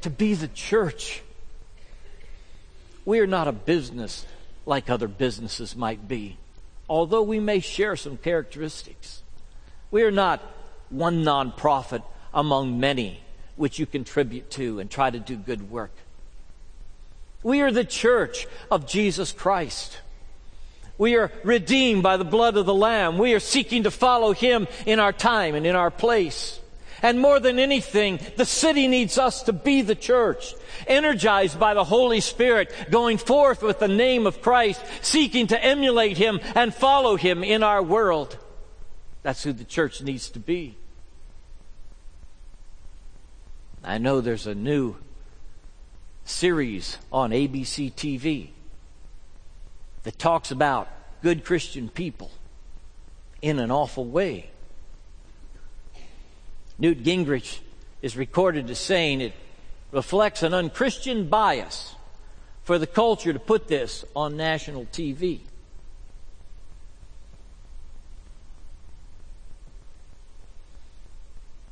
To 0.02 0.10
be 0.10 0.34
the 0.34 0.48
church. 0.48 1.22
We 3.06 3.20
are 3.20 3.28
not 3.28 3.48
a 3.48 3.52
business 3.52 4.26
like 4.66 4.90
other 4.90 5.08
businesses 5.08 5.76
might 5.76 6.08
be, 6.08 6.38
although 6.90 7.24
we 7.24 7.40
may 7.40 7.60
share 7.60 7.96
some 7.96 8.18
characteristics. 8.18 9.22
We 9.90 10.04
are 10.04 10.12
not 10.12 10.42
one 10.90 11.24
nonprofit 11.24 12.04
among 12.34 12.80
many 12.80 13.22
which 13.56 13.80
you 13.80 13.86
contribute 13.86 14.50
to 14.52 14.80
and 14.80 14.90
try 14.90 15.10
to 15.10 15.20
do 15.20 15.36
good 15.36 15.70
work. 15.70 15.92
We 17.44 17.62
are 17.62 17.72
the 17.72 17.86
church 17.86 18.46
of 18.70 18.86
Jesus 18.86 19.32
Christ. 19.32 20.01
We 21.02 21.16
are 21.16 21.32
redeemed 21.44 22.04
by 22.04 22.18
the 22.18 22.24
blood 22.24 22.58
of 22.58 22.68
the 22.68 22.76
Lamb. 22.76 23.18
We 23.18 23.34
are 23.34 23.40
seeking 23.40 23.84
to 23.84 23.90
follow 23.90 24.34
Him 24.34 24.68
in 24.86 25.00
our 25.00 25.12
time 25.12 25.56
and 25.56 25.66
in 25.66 25.76
our 25.76 25.90
place. 25.90 26.60
And 27.02 27.20
more 27.20 27.40
than 27.40 27.58
anything, 27.58 28.20
the 28.38 28.46
city 28.46 28.88
needs 28.88 29.18
us 29.18 29.42
to 29.44 29.52
be 29.52 29.82
the 29.82 29.96
church, 29.96 30.54
energized 30.86 31.60
by 31.60 31.74
the 31.74 31.84
Holy 31.84 32.20
Spirit, 32.20 32.72
going 32.92 33.18
forth 33.18 33.64
with 33.64 33.80
the 33.80 33.88
name 33.88 34.28
of 34.28 34.44
Christ, 34.44 34.86
seeking 35.02 35.48
to 35.48 35.66
emulate 35.66 36.18
Him 36.18 36.40
and 36.54 36.72
follow 36.72 37.16
Him 37.16 37.44
in 37.44 37.64
our 37.64 37.82
world. 37.82 38.38
That's 39.24 39.42
who 39.42 39.54
the 39.54 39.64
church 39.64 40.04
needs 40.04 40.30
to 40.30 40.40
be. 40.40 40.78
I 43.84 43.98
know 43.98 44.22
there's 44.22 44.46
a 44.46 44.54
new 44.54 44.98
series 46.26 47.00
on 47.12 47.32
ABC 47.32 47.92
TV 47.92 48.52
that 50.04 50.18
talks 50.18 50.52
about 50.52 50.88
good 51.22 51.46
Christian 51.46 51.90
people 51.90 52.32
in 53.42 53.60
an 53.60 53.72
awful 53.72 54.06
way. 54.06 54.50
Newt 56.78 57.04
Gingrich 57.04 57.60
is 58.02 58.18
recorded 58.18 58.70
as 58.70 58.80
saying 58.80 59.22
it 59.22 59.34
reflects 59.92 60.42
an 60.42 60.54
unchristian 60.54 61.28
bias 61.28 61.96
for 62.64 62.80
the 62.80 62.88
culture 62.88 63.34
to 63.34 63.40
put 63.40 63.68
this 63.68 64.06
on 64.16 64.38
national 64.38 64.86
TV. 64.86 65.42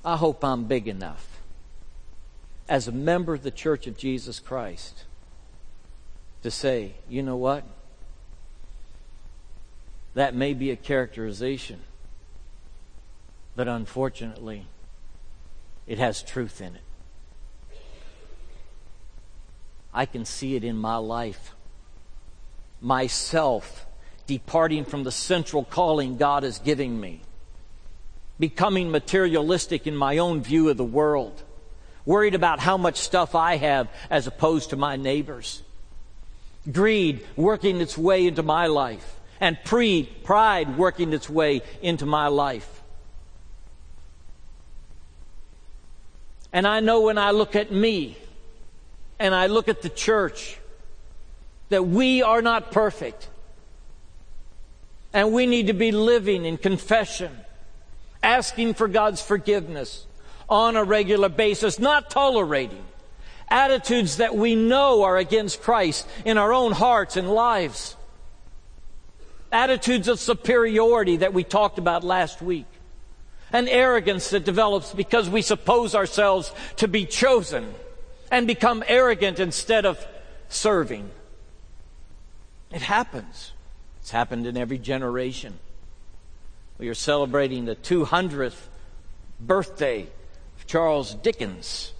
I 0.03 0.15
hope 0.15 0.43
I'm 0.43 0.65
big 0.65 0.87
enough 0.87 1.39
as 2.67 2.87
a 2.87 2.91
member 2.91 3.33
of 3.33 3.43
the 3.43 3.51
Church 3.51 3.87
of 3.87 3.97
Jesus 3.97 4.39
Christ 4.39 5.05
to 6.43 6.51
say, 6.51 6.93
you 7.09 7.21
know 7.21 7.35
what? 7.35 7.63
That 10.13 10.35
may 10.35 10.53
be 10.53 10.71
a 10.71 10.75
characterization, 10.75 11.79
but 13.55 13.67
unfortunately, 13.67 14.65
it 15.87 15.99
has 15.99 16.21
truth 16.21 16.61
in 16.61 16.75
it. 16.75 16.81
I 19.93 20.05
can 20.05 20.25
see 20.25 20.55
it 20.55 20.63
in 20.63 20.77
my 20.77 20.97
life. 20.97 21.53
Myself 22.81 23.85
departing 24.27 24.85
from 24.85 25.03
the 25.03 25.11
central 25.11 25.63
calling 25.63 26.17
God 26.17 26.43
is 26.43 26.59
giving 26.59 26.99
me, 26.99 27.21
becoming 28.39 28.91
materialistic 28.91 29.87
in 29.87 29.95
my 29.95 30.19
own 30.19 30.41
view 30.41 30.69
of 30.69 30.77
the 30.77 30.83
world 30.83 31.43
worried 32.05 32.33
about 32.33 32.59
how 32.59 32.77
much 32.77 32.97
stuff 32.97 33.35
I 33.35 33.57
have 33.57 33.87
as 34.09 34.25
opposed 34.25 34.71
to 34.71 34.75
my 34.75 34.95
neighbors. 34.95 35.61
Greed 36.71 37.25
working 37.35 37.81
its 37.81 37.97
way 37.97 38.25
into 38.25 38.43
my 38.43 38.67
life, 38.67 39.18
and 39.39 39.57
pre- 39.63 40.03
pride 40.23 40.77
working 40.77 41.13
its 41.13 41.29
way 41.29 41.61
into 41.81 42.05
my 42.05 42.27
life. 42.27 42.81
And 46.51 46.67
I 46.67 46.79
know 46.79 47.01
when 47.01 47.17
I 47.17 47.31
look 47.31 47.55
at 47.55 47.71
me 47.71 48.17
and 49.19 49.35
I 49.35 49.47
look 49.47 49.67
at 49.67 49.81
the 49.81 49.89
church 49.89 50.57
that 51.69 51.85
we 51.85 52.21
are 52.21 52.41
not 52.41 52.71
perfect. 52.71 53.27
And 55.13 55.31
we 55.31 55.45
need 55.45 55.67
to 55.67 55.73
be 55.73 55.91
living 55.91 56.45
in 56.45 56.57
confession, 56.57 57.31
asking 58.21 58.75
for 58.75 58.87
God's 58.87 59.21
forgiveness, 59.21 60.05
on 60.47 60.75
a 60.75 60.83
regular 60.83 61.29
basis, 61.29 61.79
not 61.79 62.09
tolerating 62.09 62.83
attitudes 63.49 64.17
that 64.17 64.35
we 64.35 64.55
know 64.55 65.03
are 65.03 65.17
against 65.17 65.61
Christ 65.61 66.07
in 66.25 66.37
our 66.37 66.53
own 66.53 66.71
hearts 66.71 67.17
and 67.17 67.29
lives. 67.29 67.95
Attitudes 69.51 70.07
of 70.07 70.19
superiority 70.19 71.17
that 71.17 71.33
we 71.33 71.43
talked 71.43 71.77
about 71.79 72.03
last 72.03 72.41
week. 72.41 72.67
An 73.51 73.67
arrogance 73.67 74.29
that 74.29 74.45
develops 74.45 74.93
because 74.93 75.29
we 75.29 75.41
suppose 75.41 75.95
ourselves 75.95 76.51
to 76.77 76.87
be 76.87 77.05
chosen 77.05 77.73
and 78.31 78.45
become 78.45 78.83
arrogant 78.87 79.39
instead 79.39 79.85
of 79.85 80.05
serving. 80.49 81.09
It 82.71 82.81
happens. 82.81 83.53
It's 84.01 84.11
happened 84.11 84.45
in 84.45 84.55
every 84.55 84.77
generation. 84.77 85.57
We 86.77 86.89
are 86.89 86.95
celebrating 86.95 87.65
the 87.65 87.75
200th 87.75 88.67
birthday 89.39 90.07
of 90.57 90.67
Charles 90.67 91.13
Dickens, 91.15 91.93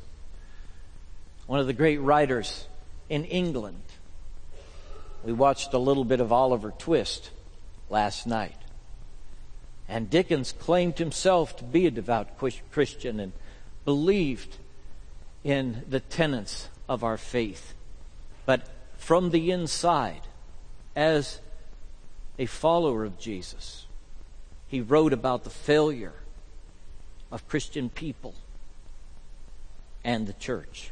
one 1.48 1.60
of 1.60 1.68
the 1.68 1.74
great 1.74 1.98
writers 1.98 2.68
in 3.10 3.26
England. 3.26 3.82
We 5.26 5.34
watched 5.34 5.74
a 5.74 5.80
little 5.80 6.06
bit 6.06 6.22
of 6.22 6.32
Oliver 6.32 6.72
Twist 6.78 7.32
last 7.90 8.28
night. 8.28 8.56
And 9.88 10.10
Dickens 10.10 10.52
claimed 10.52 11.00
himself 11.00 11.58
to 11.58 11.64
be 11.64 11.88
a 11.88 11.92
devout 11.92 12.38
Christian 12.72 13.20
and 13.20 13.34
believed 13.86 14.58
in 15.44 15.84
the 15.90 16.00
tenets 16.00 16.70
of 16.88 17.04
our 17.04 17.18
faith. 17.18 17.74
But 18.46 18.68
from 18.98 19.32
the 19.32 19.52
inside, 19.52 20.22
as 20.96 21.40
a 22.38 22.46
follower 22.46 23.04
of 23.04 23.18
Jesus, 23.18 23.86
he 24.68 24.82
wrote 24.82 25.14
about 25.14 25.44
the 25.44 25.50
failure 25.50 26.14
of 27.32 27.48
Christian 27.48 27.90
people 27.90 28.36
and 30.04 30.28
the 30.28 30.34
church. 30.34 30.92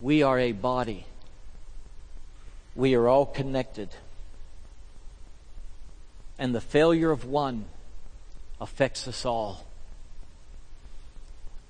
We 0.00 0.22
are 0.22 0.38
a 0.38 0.52
body. 0.52 1.06
We 2.74 2.94
are 2.94 3.08
all 3.08 3.26
connected. 3.26 3.90
And 6.38 6.54
the 6.54 6.60
failure 6.60 7.10
of 7.10 7.24
one 7.24 7.66
affects 8.60 9.06
us 9.06 9.24
all. 9.24 9.66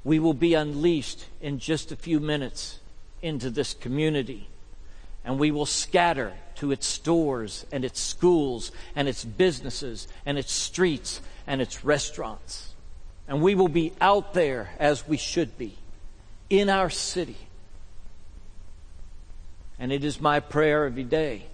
We 0.04 0.18
will 0.18 0.34
be 0.34 0.54
unleashed 0.54 1.26
in 1.40 1.58
just 1.58 1.92
a 1.92 1.96
few 1.96 2.20
minutes 2.20 2.78
into 3.20 3.50
this 3.50 3.74
community. 3.74 4.48
And 5.24 5.38
we 5.38 5.50
will 5.50 5.66
scatter 5.66 6.32
to 6.56 6.72
its 6.72 6.86
stores 6.86 7.64
and 7.72 7.84
its 7.84 8.00
schools 8.00 8.72
and 8.96 9.08
its 9.08 9.24
businesses 9.24 10.08
and 10.26 10.38
its 10.38 10.52
streets 10.52 11.20
and 11.46 11.60
its 11.60 11.84
restaurants 11.84 12.72
And 13.28 13.40
we 13.40 13.54
will 13.54 13.68
be 13.68 13.92
out 14.00 14.34
there 14.34 14.70
as 14.78 15.06
we 15.06 15.16
should 15.16 15.56
be 15.56 15.76
in 16.50 16.68
our 16.68 16.90
city. 16.90 17.36
And 19.78 19.92
it 19.92 20.04
is 20.04 20.20
my 20.20 20.40
prayer 20.40 20.86
every 20.86 21.04
day 21.04 21.46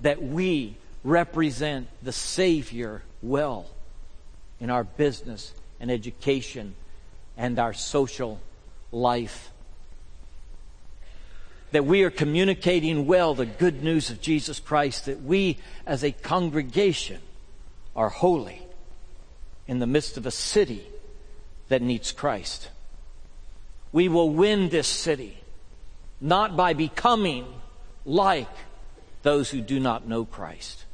that 0.00 0.22
we 0.22 0.76
represent 1.04 1.88
the 2.02 2.12
Savior 2.12 3.02
well 3.22 3.66
in 4.60 4.70
our 4.70 4.84
business 4.84 5.52
and 5.80 5.90
education 5.90 6.74
and 7.36 7.58
our 7.58 7.72
social 7.72 8.40
life. 8.90 9.50
That 11.72 11.84
we 11.84 12.02
are 12.04 12.10
communicating 12.10 13.06
well 13.06 13.34
the 13.34 13.46
good 13.46 13.82
news 13.82 14.10
of 14.10 14.20
Jesus 14.20 14.60
Christ, 14.60 15.06
that 15.06 15.22
we 15.22 15.58
as 15.86 16.04
a 16.04 16.12
congregation 16.12 17.20
are 17.96 18.10
holy 18.10 18.62
in 19.66 19.78
the 19.78 19.86
midst 19.86 20.16
of 20.16 20.26
a 20.26 20.30
city 20.30 20.86
that 21.68 21.82
needs 21.82 22.12
Christ. 22.12 22.68
We 23.90 24.08
will 24.08 24.30
win 24.30 24.68
this 24.68 24.86
city 24.86 25.41
not 26.22 26.56
by 26.56 26.72
becoming 26.72 27.44
like 28.04 28.48
those 29.22 29.50
who 29.50 29.60
do 29.60 29.78
not 29.80 30.06
know 30.06 30.24
Christ, 30.24 30.84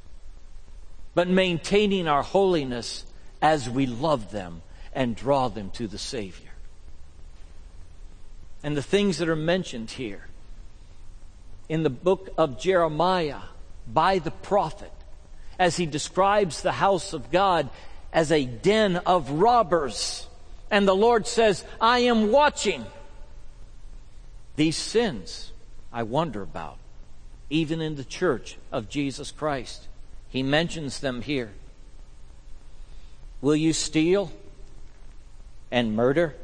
but 1.15 1.29
maintaining 1.29 2.09
our 2.09 2.23
holiness 2.23 3.05
as 3.41 3.69
we 3.69 3.87
love 3.87 4.31
them 4.31 4.63
and 4.93 5.15
draw 5.15 5.49
them 5.49 5.71
to 5.73 5.87
the 5.87 5.99
Savior. 5.99 6.51
And 8.63 8.77
the 8.77 8.83
things 8.83 9.19
that 9.19 9.29
are 9.29 9.37
mentioned 9.37 9.91
here 9.93 10.27
in 11.69 11.83
the 11.83 11.91
book 11.91 12.31
of 12.39 12.59
Jeremiah 12.59 13.41
by 13.87 14.19
the 14.19 14.31
prophet, 14.31 14.93
as 15.59 15.77
he 15.77 15.87
describes 15.87 16.63
the 16.63 16.73
house 16.73 17.13
of 17.13 17.31
God 17.31 17.69
as 18.13 18.33
a 18.33 18.45
den 18.45 18.97
of 18.97 19.31
robbers. 19.31 20.27
And 20.71 20.89
the 20.89 20.97
Lord 20.97 21.27
says, 21.27 21.65
I 21.81 22.01
am 22.01 22.33
watching. 22.33 22.85
These 24.59 24.77
sins 24.77 25.53
I 25.93 26.03
wonder 26.03 26.43
about, 26.43 26.79
even 27.49 27.81
in 27.81 27.95
the 27.95 28.03
church 28.03 28.57
of 28.73 28.89
Jesus 28.89 29.31
Christ. 29.31 29.87
He 30.31 30.43
mentions 30.43 30.99
them 30.99 31.23
here. 31.23 31.53
Will 33.41 33.55
you 33.55 33.73
steal 33.73 34.33
and 35.71 35.95
murder, 35.95 36.35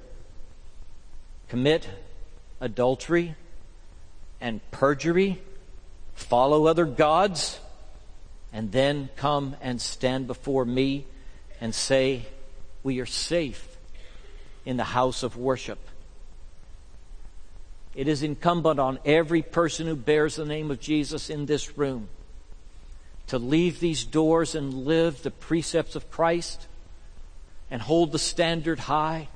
commit 1.48 1.88
adultery 2.60 3.34
and 4.40 4.60
perjury, 4.70 5.42
follow 6.14 6.66
other 6.66 6.84
gods, 6.84 7.58
and 8.52 8.70
then 8.70 9.08
come 9.16 9.56
and 9.60 9.82
stand 9.82 10.28
before 10.28 10.64
me 10.64 11.04
and 11.60 11.74
say, 11.74 12.26
We 12.84 13.00
are 13.00 13.06
safe 13.06 13.76
in 14.64 14.76
the 14.76 14.84
house 14.84 15.24
of 15.24 15.36
worship? 15.36 15.80
It 17.94 18.08
is 18.08 18.22
incumbent 18.22 18.80
on 18.80 18.98
every 19.04 19.42
person 19.42 19.86
who 19.86 19.96
bears 19.96 20.36
the 20.36 20.44
name 20.44 20.70
of 20.70 20.80
Jesus 20.80 21.30
in 21.30 21.46
this 21.46 21.78
room 21.78 22.08
to 23.28 23.38
leave 23.38 23.80
these 23.80 24.04
doors 24.04 24.54
and 24.54 24.84
live 24.84 25.22
the 25.22 25.30
precepts 25.30 25.96
of 25.96 26.10
Christ 26.10 26.66
and 27.70 27.80
hold 27.80 28.12
the 28.12 28.18
standard 28.18 28.80
high 28.80 29.28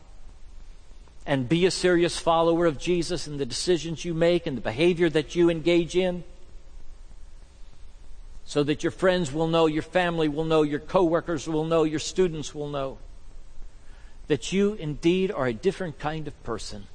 and 1.25 1.49
be 1.49 1.66
a 1.66 1.71
serious 1.71 2.18
follower 2.18 2.66
of 2.66 2.79
Jesus 2.79 3.29
in 3.29 3.37
the 3.37 3.47
decisions 3.47 4.05
you 4.05 4.14
make 4.14 4.47
and 4.47 4.57
the 4.57 4.62
behavior 4.62 5.09
that 5.09 5.35
you 5.37 5.51
engage 5.51 5.97
in 5.97 6.25
so 8.44 8.62
that 8.62 8.83
your 8.83 8.90
friends 8.90 9.31
will 9.33 9.47
know, 9.47 9.66
your 9.66 9.83
family 9.83 10.27
will 10.27 10.44
know, 10.44 10.62
your 10.62 10.81
coworkers 10.81 11.47
will 11.47 11.64
know, 11.64 11.85
your 11.85 11.99
students 11.99 12.55
will 12.55 12.68
know 12.68 12.99
that 14.27 14.53
you 14.53 14.75
indeed 14.75 15.31
are 15.31 15.47
a 15.47 15.53
different 15.53 15.99
kind 15.99 16.27
of 16.27 16.42
person 16.42 16.87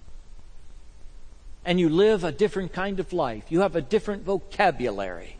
and 1.65 1.79
you 1.79 1.89
live 1.89 2.23
a 2.23 2.31
different 2.31 2.73
kind 2.73 2.99
of 2.99 3.13
life. 3.13 3.45
You 3.49 3.61
have 3.61 3.75
a 3.75 3.81
different 3.81 4.23
vocabulary. 4.23 5.37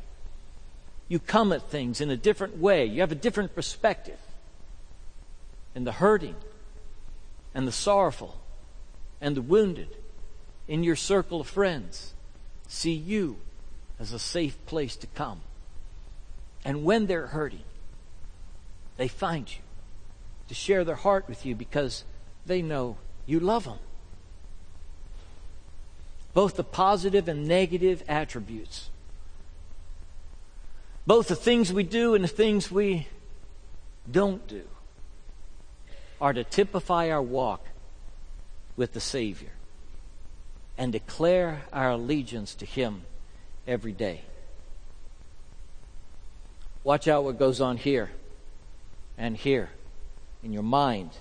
You 1.08 1.20
come 1.20 1.52
at 1.52 1.70
things 1.70 2.02
in 2.02 2.10
a 2.10 2.18
different 2.18 2.58
way. 2.58 2.86
You 2.86 3.02
have 3.02 3.12
a 3.12 3.16
different 3.16 3.56
perspective. 3.56 4.20
And 5.76 5.86
the 5.86 5.92
hurting 5.92 6.36
and 7.54 7.68
the 7.68 7.72
sorrowful 7.72 8.40
and 9.20 9.36
the 9.36 9.42
wounded 9.42 9.90
in 10.68 10.84
your 10.84 10.96
circle 10.96 11.42
of 11.42 11.48
friends 11.48 12.14
see 12.68 12.94
you 12.94 13.38
as 14.00 14.14
a 14.14 14.20
safe 14.20 14.58
place 14.66 14.96
to 14.98 15.08
come. 15.08 15.42
And 16.64 16.86
when 16.86 17.08
they're 17.08 17.28
hurting, 17.28 17.64
they 18.96 19.10
find 19.10 19.50
you 19.50 19.62
to 20.48 20.54
share 20.54 20.84
their 20.84 20.96
heart 20.96 21.28
with 21.28 21.46
you 21.46 21.56
because 21.56 22.06
they 22.46 22.62
know 22.62 22.98
you 23.26 23.40
love 23.40 23.66
them 23.66 23.80
both 26.34 26.56
the 26.56 26.64
positive 26.64 27.28
and 27.28 27.48
negative 27.48 28.04
attributes. 28.08 28.90
Both 31.06 31.28
the 31.28 31.36
things 31.36 31.72
we 31.72 31.84
do 31.84 32.16
and 32.16 32.24
the 32.24 32.30
things 32.30 32.72
we 32.72 33.08
don't 34.10 34.46
do 34.48 34.64
are 36.20 36.34
to 36.34 36.44
typify 36.44 37.10
our 37.10 37.22
walk 37.22 37.66
with 38.76 38.94
the 38.94 39.00
Savior 39.00 39.52
and 40.78 40.92
declare 40.92 41.64
our 41.72 41.92
allegiance 41.92 42.56
to 42.56 42.66
Him 42.66 43.04
every 43.68 43.92
day. 43.92 44.22
Watch 46.84 47.08
out 47.08 47.24
what 47.24 47.38
goes 47.38 47.62
on 47.62 47.78
here 47.78 48.12
and 49.18 49.38
here 49.38 49.70
in 50.44 50.52
your 50.52 50.64
mind 50.64 51.12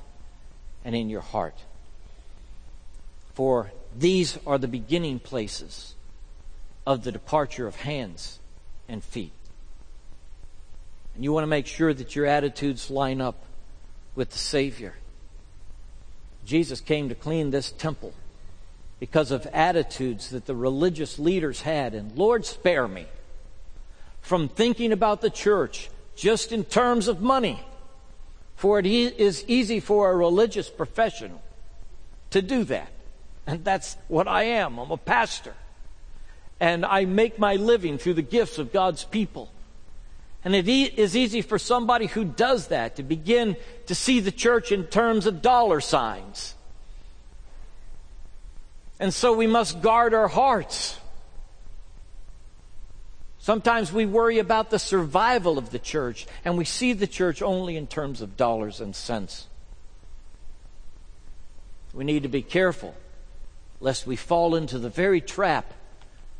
and 0.84 0.94
in 0.94 1.08
your 1.08 1.20
heart. 1.20 1.56
For 3.34 3.70
these 3.98 4.38
are 4.46 4.58
the 4.58 4.68
beginning 4.68 5.18
places 5.18 5.94
of 6.86 7.04
the 7.04 7.12
departure 7.12 7.66
of 7.66 7.76
hands 7.76 8.38
and 8.88 9.02
feet. 9.02 9.32
And 11.14 11.24
you 11.24 11.32
want 11.32 11.44
to 11.44 11.48
make 11.48 11.66
sure 11.66 11.92
that 11.92 12.16
your 12.16 12.26
attitudes 12.26 12.90
line 12.90 13.20
up 13.20 13.44
with 14.14 14.30
the 14.30 14.38
Savior. 14.38 14.94
Jesus 16.44 16.80
came 16.80 17.08
to 17.08 17.14
clean 17.14 17.50
this 17.50 17.70
temple 17.70 18.14
because 18.98 19.30
of 19.30 19.46
attitudes 19.46 20.30
that 20.30 20.46
the 20.46 20.54
religious 20.54 21.18
leaders 21.18 21.62
had. 21.62 21.94
And 21.94 22.16
Lord, 22.16 22.46
spare 22.46 22.88
me 22.88 23.06
from 24.20 24.48
thinking 24.48 24.92
about 24.92 25.20
the 25.20 25.30
church 25.30 25.90
just 26.16 26.52
in 26.52 26.64
terms 26.64 27.08
of 27.08 27.20
money. 27.20 27.64
For 28.56 28.78
it 28.78 28.86
is 28.86 29.44
easy 29.48 29.80
for 29.80 30.10
a 30.10 30.16
religious 30.16 30.70
professional 30.70 31.42
to 32.30 32.40
do 32.40 32.64
that. 32.64 32.90
And 33.46 33.64
that's 33.64 33.96
what 34.08 34.28
I 34.28 34.44
am. 34.44 34.78
I'm 34.78 34.90
a 34.90 34.96
pastor. 34.96 35.54
And 36.60 36.86
I 36.86 37.04
make 37.04 37.38
my 37.38 37.56
living 37.56 37.98
through 37.98 38.14
the 38.14 38.22
gifts 38.22 38.58
of 38.58 38.72
God's 38.72 39.04
people. 39.04 39.50
And 40.44 40.54
it 40.54 40.68
is 40.68 41.16
easy 41.16 41.42
for 41.42 41.58
somebody 41.58 42.06
who 42.06 42.24
does 42.24 42.68
that 42.68 42.96
to 42.96 43.02
begin 43.02 43.56
to 43.86 43.94
see 43.94 44.20
the 44.20 44.32
church 44.32 44.72
in 44.72 44.84
terms 44.86 45.26
of 45.26 45.42
dollar 45.42 45.80
signs. 45.80 46.54
And 48.98 49.12
so 49.12 49.32
we 49.32 49.46
must 49.46 49.82
guard 49.82 50.14
our 50.14 50.28
hearts. 50.28 50.98
Sometimes 53.38 53.92
we 53.92 54.06
worry 54.06 54.38
about 54.38 54.70
the 54.70 54.78
survival 54.78 55.58
of 55.58 55.70
the 55.70 55.80
church 55.80 56.26
and 56.44 56.56
we 56.56 56.64
see 56.64 56.92
the 56.92 57.08
church 57.08 57.42
only 57.42 57.76
in 57.76 57.88
terms 57.88 58.20
of 58.20 58.36
dollars 58.36 58.80
and 58.80 58.94
cents. 58.94 59.48
We 61.92 62.04
need 62.04 62.22
to 62.22 62.28
be 62.28 62.42
careful 62.42 62.94
lest 63.82 64.06
we 64.06 64.14
fall 64.14 64.54
into 64.54 64.78
the 64.78 64.88
very 64.88 65.20
trap 65.20 65.74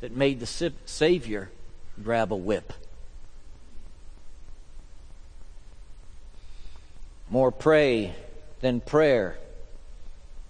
that 0.00 0.16
made 0.16 0.38
the 0.38 0.72
Savior 0.87 1.50
grab 2.02 2.33
a 2.33 2.37
whip. 2.37 2.72
More 7.28 7.50
prey 7.50 8.14
than 8.61 8.81
prayer 8.81 9.38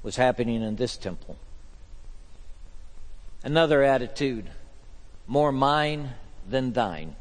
was 0.02 0.16
happening 0.16 0.62
in 0.62 0.76
this 0.76 0.98
temple. 0.98 1.36
Another 3.42 3.82
attitude 3.82 4.50
more 5.26 5.50
mine 5.50 6.10
than 6.46 6.74
thine. 6.74 7.16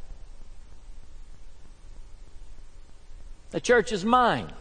The 3.52 3.62
church 3.62 3.94
is 3.94 4.04
mine. 4.04 4.52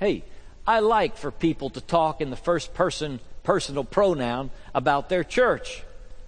Hey, 0.00 0.24
I 0.66 0.78
like 0.80 1.16
for 1.16 1.30
people 1.30 1.70
to 1.70 1.80
talk 1.80 2.20
in 2.20 2.30
the 2.30 2.36
first 2.36 2.72
person 2.74 3.20
personal 3.42 3.84
pronoun 3.84 4.50
about 4.74 5.08
their 5.08 5.24
church. 5.24 5.82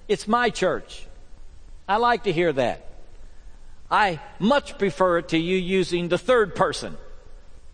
It's 0.08 0.26
my 0.26 0.50
church. 0.50 1.06
I 1.88 1.96
like 1.96 2.24
to 2.24 2.32
hear 2.32 2.52
that. 2.52 2.86
I 3.90 4.20
much 4.38 4.78
prefer 4.78 5.18
it 5.18 5.28
to 5.28 5.38
you 5.38 5.56
using 5.56 6.08
the 6.08 6.18
third 6.18 6.56
person, 6.56 6.96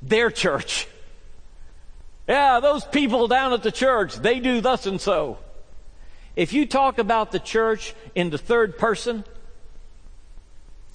their 0.03 0.31
church. 0.31 0.87
Yeah, 2.29 2.61
those 2.61 2.85
people 2.85 3.29
down 3.29 3.53
at 3.53 3.63
the 3.63 3.73
church, 3.73 4.17
they 4.17 4.41
do 4.41 4.61
thus 4.61 4.87
and 4.87 5.01
so. 5.01 5.39
If 6.37 6.53
you 6.53 6.67
talk 6.67 6.99
about 6.99 7.33
the 7.33 7.39
church 7.39 7.95
in 8.15 8.31
the 8.31 8.39
third 8.39 8.79
person, 8.79 9.25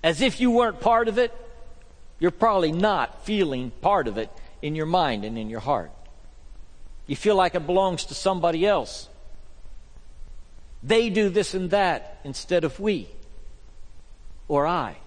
as 0.04 0.21
if 0.21 0.39
you 0.39 0.51
weren't 0.51 0.80
part 0.80 1.08
of 1.08 1.17
it, 1.17 1.34
you're 2.19 2.32
probably 2.32 2.71
not 2.71 3.25
feeling 3.25 3.71
part 3.82 4.08
of 4.08 4.17
it 4.17 4.30
in 4.65 4.73
your 4.73 4.88
mind 4.88 5.23
and 5.23 5.38
in 5.38 5.47
your 5.47 5.60
heart. 5.60 5.91
You 7.06 7.15
feel 7.15 7.36
like 7.36 7.54
it 7.54 7.67
belongs 7.67 8.06
to 8.06 8.15
somebody 8.15 8.65
else. 8.65 9.08
They 10.82 11.12
do 11.12 11.30
this 11.30 11.54
and 11.54 11.69
that 11.69 12.19
instead 12.23 12.63
of 12.63 12.80
we 12.80 13.08
or 14.47 14.65
I. 14.65 14.97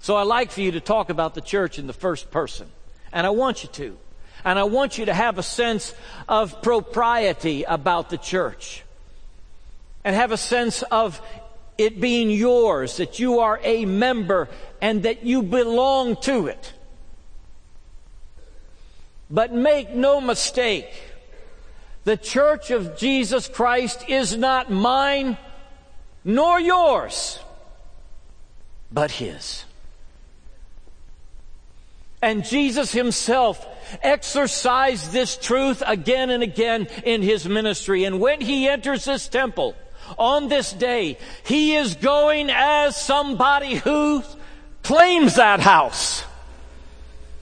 So 0.00 0.16
I 0.16 0.24
like 0.24 0.50
for 0.50 0.60
you 0.60 0.72
to 0.72 0.80
talk 0.80 1.08
about 1.08 1.36
the 1.36 1.40
church 1.40 1.78
in 1.78 1.86
the 1.86 1.92
first 1.92 2.32
person. 2.32 2.66
And 3.12 3.24
I 3.24 3.30
want 3.30 3.62
you 3.62 3.68
to. 3.74 3.96
And 4.44 4.58
I 4.58 4.64
want 4.64 4.98
you 4.98 5.04
to 5.04 5.14
have 5.14 5.38
a 5.38 5.42
sense 5.44 5.94
of 6.28 6.62
propriety 6.62 7.62
about 7.62 8.10
the 8.10 8.18
church. 8.18 8.82
And 10.04 10.16
have 10.16 10.32
a 10.32 10.36
sense 10.36 10.82
of 10.82 11.20
it 11.78 12.00
being 12.00 12.30
yours, 12.30 12.96
that 12.96 13.20
you 13.20 13.38
are 13.38 13.60
a 13.62 13.84
member 13.84 14.48
and 14.80 15.04
that 15.04 15.24
you 15.24 15.44
belong 15.44 16.16
to 16.22 16.48
it. 16.48 16.72
But 19.30 19.52
make 19.52 19.90
no 19.90 20.20
mistake, 20.20 20.88
the 22.04 22.16
church 22.16 22.70
of 22.70 22.96
Jesus 22.96 23.48
Christ 23.48 24.08
is 24.08 24.36
not 24.36 24.70
mine 24.70 25.36
nor 26.24 26.60
yours, 26.60 27.40
but 28.92 29.10
His. 29.10 29.64
And 32.22 32.44
Jesus 32.44 32.92
Himself 32.92 33.66
exercised 34.02 35.12
this 35.12 35.36
truth 35.36 35.82
again 35.86 36.30
and 36.30 36.42
again 36.42 36.88
in 37.04 37.22
His 37.22 37.48
ministry. 37.48 38.04
And 38.04 38.20
when 38.20 38.40
He 38.40 38.68
enters 38.68 39.04
this 39.04 39.28
temple, 39.28 39.74
on 40.18 40.48
this 40.48 40.72
day, 40.72 41.18
He 41.44 41.74
is 41.74 41.96
going 41.96 42.50
as 42.50 42.96
somebody 42.96 43.74
who 43.74 44.22
claims 44.82 45.36
that 45.36 45.60
house. 45.60 46.24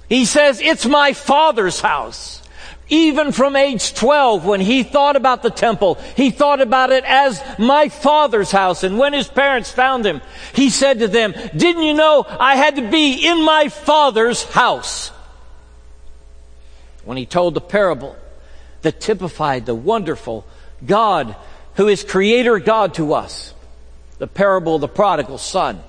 He 0.09 0.25
says, 0.25 0.61
it's 0.61 0.87
my 0.87 1.13
father's 1.13 1.81
house. 1.81 2.43
Even 2.89 3.33
from 3.33 3.57
age 3.57 3.95
12, 3.95 4.45
when 4.45 4.61
he 4.61 4.83
thought 4.83 5.17
about 5.17 5.43
the 5.43 5.51
temple, 5.51 5.95
he 6.17 6.31
thought 6.31 6.61
about 6.61 6.93
it 6.93 7.05
as 7.05 7.43
my 7.59 7.89
father's 7.89 8.51
house. 8.51 8.83
And 8.83 8.99
when 8.99 9.15
his 9.15 9.27
parents 9.27 9.71
found 9.71 10.05
him, 10.05 10.21
he 10.53 10.69
said 10.69 10.99
to 10.99 11.09
them, 11.09 11.33
didn't 11.57 11.83
you 11.83 11.95
know 11.95 12.27
I 12.29 12.57
had 12.57 12.77
to 12.77 12.91
be 12.91 13.27
in 13.27 13.43
my 13.43 13.69
father's 13.69 14.45
house? 14.45 15.11
When 17.05 17.17
he 17.17 17.25
told 17.25 17.55
the 17.55 17.63
parable 17.63 18.17
that 18.83 19.01
typified 19.01 19.65
the 19.65 19.75
wonderful 19.75 20.47
God 20.85 21.35
who 21.77 21.89
is 21.89 22.05
creator 22.05 22.59
God 22.59 22.95
to 22.95 23.15
us, 23.15 23.55
the 24.19 24.27
parable 24.27 24.75
of 24.77 24.83
the 24.83 24.89
prodigal 24.89 25.39
son. 25.39 25.83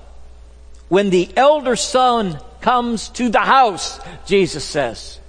When 0.88 1.10
the 1.10 1.28
elder 1.36 1.76
son 1.76 2.40
comes 2.66 3.10
to 3.10 3.28
the 3.28 3.38
house, 3.38 4.00
Jesus 4.26 4.64
says. 4.64 5.20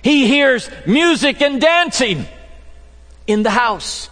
He 0.00 0.28
hears 0.28 0.70
music 0.86 1.42
and 1.42 1.60
dancing 1.60 2.24
in 3.26 3.42
the 3.42 3.50
house. 3.50 4.08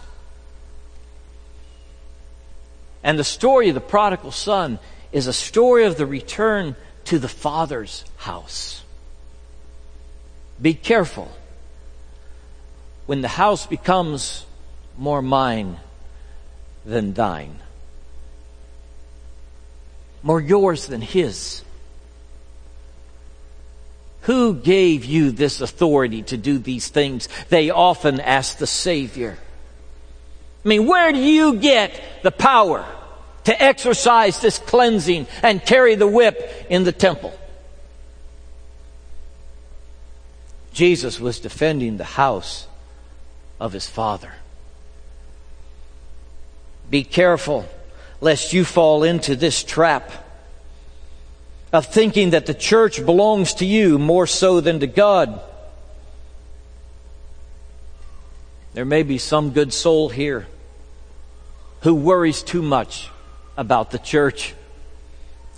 And 3.01 3.17
the 3.17 3.23
story 3.23 3.69
of 3.69 3.75
the 3.75 3.79
prodigal 3.79 4.31
son 4.31 4.79
is 5.13 5.27
a 5.27 5.31
story 5.31 5.85
of 5.85 5.95
the 5.95 6.05
return 6.05 6.75
to 7.05 7.19
the 7.19 7.29
father's 7.29 8.03
house. 8.17 8.83
Be 10.61 10.73
careful 10.73 11.31
when 13.05 13.21
the 13.21 13.29
house 13.29 13.65
becomes 13.65 14.45
more 14.97 15.21
mine 15.21 15.77
than 16.83 17.13
thine, 17.13 17.59
more 20.21 20.41
yours 20.41 20.87
than 20.87 20.99
his. 20.99 21.63
Who 24.23 24.53
gave 24.53 25.03
you 25.03 25.31
this 25.31 25.59
authority 25.59 26.23
to 26.23 26.37
do 26.37 26.57
these 26.57 26.87
things? 26.87 27.27
They 27.49 27.69
often 27.69 28.19
ask 28.19 28.57
the 28.57 28.67
Savior. 28.67 29.37
I 30.63 30.67
mean, 30.67 30.87
where 30.87 31.11
do 31.11 31.19
you 31.19 31.55
get 31.55 31.99
the 32.23 32.31
power 32.31 32.85
to 33.43 33.61
exercise 33.61 34.39
this 34.39 34.59
cleansing 34.59 35.27
and 35.41 35.65
carry 35.65 35.95
the 35.95 36.07
whip 36.07 36.67
in 36.69 36.85
the 36.85 36.93
temple? 36.93 37.37
Jesus 40.71 41.19
was 41.19 41.39
defending 41.39 41.97
the 41.97 42.03
house 42.03 42.67
of 43.59 43.73
his 43.73 43.87
Father. 43.89 44.33
Be 46.89 47.03
careful 47.03 47.65
lest 48.21 48.53
you 48.53 48.63
fall 48.63 49.03
into 49.03 49.35
this 49.35 49.63
trap 49.63 50.22
of 51.73 51.87
thinking 51.87 52.29
that 52.29 52.45
the 52.45 52.53
church 52.53 53.03
belongs 53.03 53.55
to 53.55 53.65
you 53.65 53.97
more 53.97 54.27
so 54.27 54.61
than 54.61 54.79
to 54.79 54.87
God. 54.87 55.41
There 58.75 58.85
may 58.85 59.01
be 59.01 59.17
some 59.17 59.49
good 59.51 59.73
soul 59.73 60.09
here 60.09 60.45
who 61.81 61.95
worries 61.95 62.43
too 62.43 62.61
much 62.61 63.09
about 63.57 63.89
the 63.89 63.97
church 63.97 64.53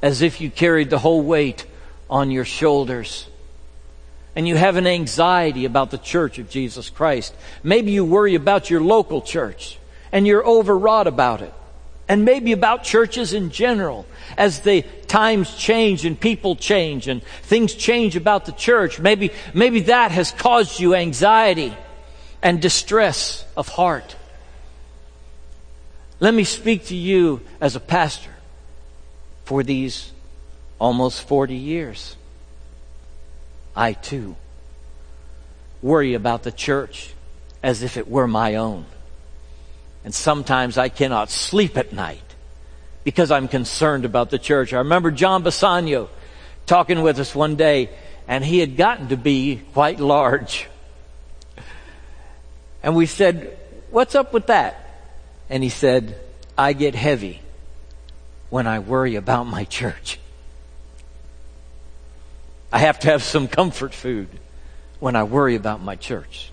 as 0.01 0.21
if 0.21 0.39
you 0.39 0.49
carried 0.49 0.89
the 0.89 0.99
whole 0.99 1.21
weight 1.21 1.65
on 2.09 2.31
your 2.31 2.45
shoulders. 2.45 3.27
And 4.37 4.47
you 4.47 4.55
have 4.55 4.77
an 4.77 4.87
anxiety 4.87 5.65
about 5.65 5.91
the 5.91 5.97
church 5.97 6.39
of 6.39 6.49
Jesus 6.49 6.89
Christ. 6.89 7.35
Maybe 7.61 7.91
you 7.91 8.05
worry 8.05 8.35
about 8.35 8.69
your 8.69 8.81
local 8.81 9.21
church 9.21 9.77
and 10.13 10.25
you're 10.25 10.45
overwrought 10.45 11.07
about 11.07 11.41
it 11.41 11.53
and 12.07 12.23
maybe 12.23 12.51
about 12.51 12.83
churches 12.83 13.33
in 13.33 13.49
general 13.49 14.05
as 14.37 14.59
the 14.61 14.83
times 15.07 15.55
change 15.55 16.05
and 16.05 16.19
people 16.19 16.55
change 16.55 17.07
and 17.07 17.23
things 17.43 17.73
change 17.73 18.15
about 18.15 18.45
the 18.45 18.51
church 18.51 18.99
maybe 18.99 19.31
maybe 19.53 19.81
that 19.81 20.11
has 20.11 20.31
caused 20.31 20.79
you 20.79 20.93
anxiety 20.93 21.75
and 22.45 22.61
distress 22.61 23.43
of 23.57 23.67
heart. 23.67 24.15
Let 26.19 26.31
me 26.35 26.43
speak 26.43 26.85
to 26.85 26.95
you 26.95 27.41
as 27.59 27.75
a 27.75 27.79
pastor 27.79 28.29
for 29.45 29.63
these 29.63 30.11
almost 30.79 31.27
40 31.27 31.55
years. 31.55 32.15
I 33.75 33.93
too 33.93 34.35
worry 35.81 36.13
about 36.13 36.43
the 36.43 36.51
church 36.51 37.15
as 37.63 37.81
if 37.81 37.97
it 37.97 38.07
were 38.07 38.27
my 38.27 38.55
own 38.55 38.85
and 40.05 40.13
sometimes 40.13 40.77
I 40.77 40.89
cannot 40.89 41.31
sleep 41.31 41.77
at 41.77 41.91
night 41.91 42.21
because 43.03 43.31
I'm 43.31 43.47
concerned 43.47 44.05
about 44.05 44.29
the 44.29 44.37
church. 44.37 44.71
I 44.71 44.77
remember 44.77 45.09
John 45.09 45.41
Bassanio 45.41 46.09
talking 46.67 47.01
with 47.01 47.19
us 47.19 47.33
one 47.33 47.55
day, 47.55 47.89
and 48.27 48.45
he 48.45 48.59
had 48.59 48.77
gotten 48.77 49.07
to 49.07 49.17
be 49.17 49.63
quite 49.73 49.99
large. 49.99 50.69
And 52.83 52.95
we 52.95 53.07
said, 53.07 53.57
What's 53.89 54.13
up 54.13 54.31
with 54.31 54.47
that? 54.47 55.03
And 55.49 55.63
he 55.63 55.69
said, 55.69 56.19
I 56.55 56.73
get 56.73 56.93
heavy 56.93 57.41
when 58.51 58.67
I 58.67 58.79
worry 58.79 59.15
about 59.15 59.45
my 59.45 59.63
church. 59.63 60.19
I 62.71 62.77
have 62.79 62.99
to 62.99 63.07
have 63.07 63.23
some 63.23 63.47
comfort 63.47 63.93
food 63.93 64.27
when 64.99 65.15
I 65.15 65.23
worry 65.23 65.55
about 65.55 65.81
my 65.81 65.95
church. 65.95 66.51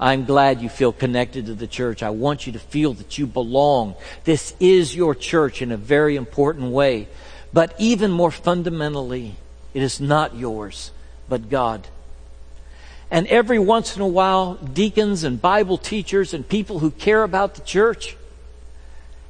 I'm 0.00 0.24
glad 0.24 0.62
you 0.62 0.70
feel 0.70 0.92
connected 0.92 1.46
to 1.46 1.54
the 1.54 1.66
church. 1.66 2.02
I 2.02 2.08
want 2.08 2.46
you 2.46 2.54
to 2.54 2.58
feel 2.58 2.94
that 2.94 3.18
you 3.18 3.26
belong. 3.26 3.96
This 4.24 4.54
is 4.58 4.96
your 4.96 5.14
church 5.14 5.60
in 5.60 5.70
a 5.70 5.76
very 5.76 6.16
important 6.16 6.72
way. 6.72 7.06
But 7.52 7.74
even 7.78 8.10
more 8.10 8.30
fundamentally, 8.30 9.34
it 9.74 9.82
is 9.82 10.00
not 10.00 10.34
yours, 10.34 10.90
but 11.28 11.50
God. 11.50 11.86
And 13.10 13.26
every 13.26 13.58
once 13.58 13.94
in 13.94 14.00
a 14.00 14.06
while, 14.06 14.54
deacons 14.54 15.22
and 15.22 15.40
Bible 15.40 15.76
teachers 15.76 16.32
and 16.32 16.48
people 16.48 16.78
who 16.78 16.92
care 16.92 17.22
about 17.22 17.56
the 17.56 17.60
church 17.60 18.16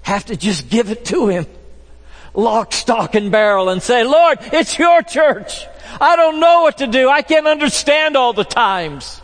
have 0.03 0.27
to 0.27 0.37
just 0.37 0.71
give 0.71 0.93
it 0.93 1.05
to 1.07 1.27
Him. 1.27 1.47
Lock, 2.33 2.73
stock, 2.73 3.17
and 3.17 3.33
barrel 3.33 3.71
and 3.71 3.83
say, 3.83 4.05
Lord, 4.05 4.39
it's 4.41 4.79
your 4.79 5.03
church. 5.03 5.67
I 6.01 6.15
don't 6.15 6.39
know 6.39 6.63
what 6.63 6.79
to 6.79 6.87
do. 6.87 7.09
I 7.09 7.23
can't 7.23 7.49
understand 7.49 8.17
all 8.17 8.33
the 8.33 8.45
times. 8.45 9.21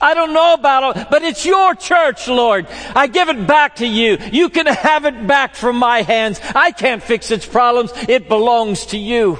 I 0.00 0.14
don't 0.14 0.34
know 0.34 0.54
about 0.54 0.96
it, 0.96 1.06
but 1.10 1.22
it's 1.22 1.46
your 1.46 1.74
church, 1.74 2.28
Lord. 2.28 2.66
I 2.94 3.06
give 3.06 3.28
it 3.28 3.46
back 3.46 3.76
to 3.76 3.86
you. 3.86 4.18
You 4.30 4.50
can 4.50 4.66
have 4.66 5.06
it 5.06 5.26
back 5.26 5.54
from 5.54 5.76
my 5.76 6.02
hands. 6.02 6.40
I 6.54 6.70
can't 6.70 7.02
fix 7.02 7.30
its 7.30 7.46
problems. 7.46 7.92
It 8.08 8.28
belongs 8.28 8.86
to 8.86 8.98
you. 8.98 9.38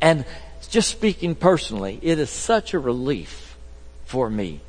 And 0.00 0.24
just 0.70 0.90
speaking 0.90 1.34
personally, 1.34 1.98
it 2.02 2.18
is 2.18 2.30
such 2.30 2.72
a 2.72 2.78
relief 2.78 3.56
for 4.06 4.30
me 4.30 4.60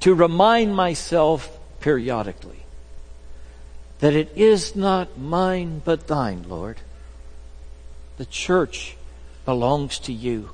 to 0.00 0.14
remind 0.14 0.76
myself 0.76 1.58
periodically 1.80 2.64
that 4.00 4.14
it 4.14 4.30
is 4.36 4.76
not 4.76 5.18
mine 5.18 5.80
but 5.84 6.06
thine, 6.06 6.44
Lord. 6.48 6.78
The 8.16 8.26
church 8.26 8.96
belongs 9.44 9.98
to 10.00 10.12
you. 10.12 10.50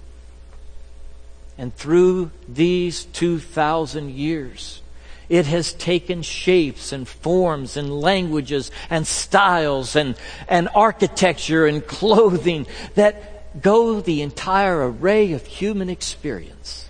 And 1.56 1.74
through 1.74 2.30
these 2.48 3.04
2,000 3.04 4.10
years, 4.10 4.82
it 5.28 5.46
has 5.46 5.72
taken 5.72 6.22
shapes 6.22 6.92
and 6.92 7.08
forms 7.08 7.76
and 7.76 8.00
languages 8.00 8.70
and 8.90 9.06
styles 9.06 9.96
and, 9.96 10.16
and 10.48 10.68
architecture 10.74 11.66
and 11.66 11.86
clothing 11.86 12.66
that 12.94 13.62
go 13.62 14.00
the 14.00 14.22
entire 14.22 14.90
array 14.90 15.32
of 15.32 15.46
human 15.46 15.88
experience. 15.88 16.88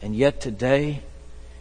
And 0.00 0.14
yet 0.14 0.40
today, 0.40 1.02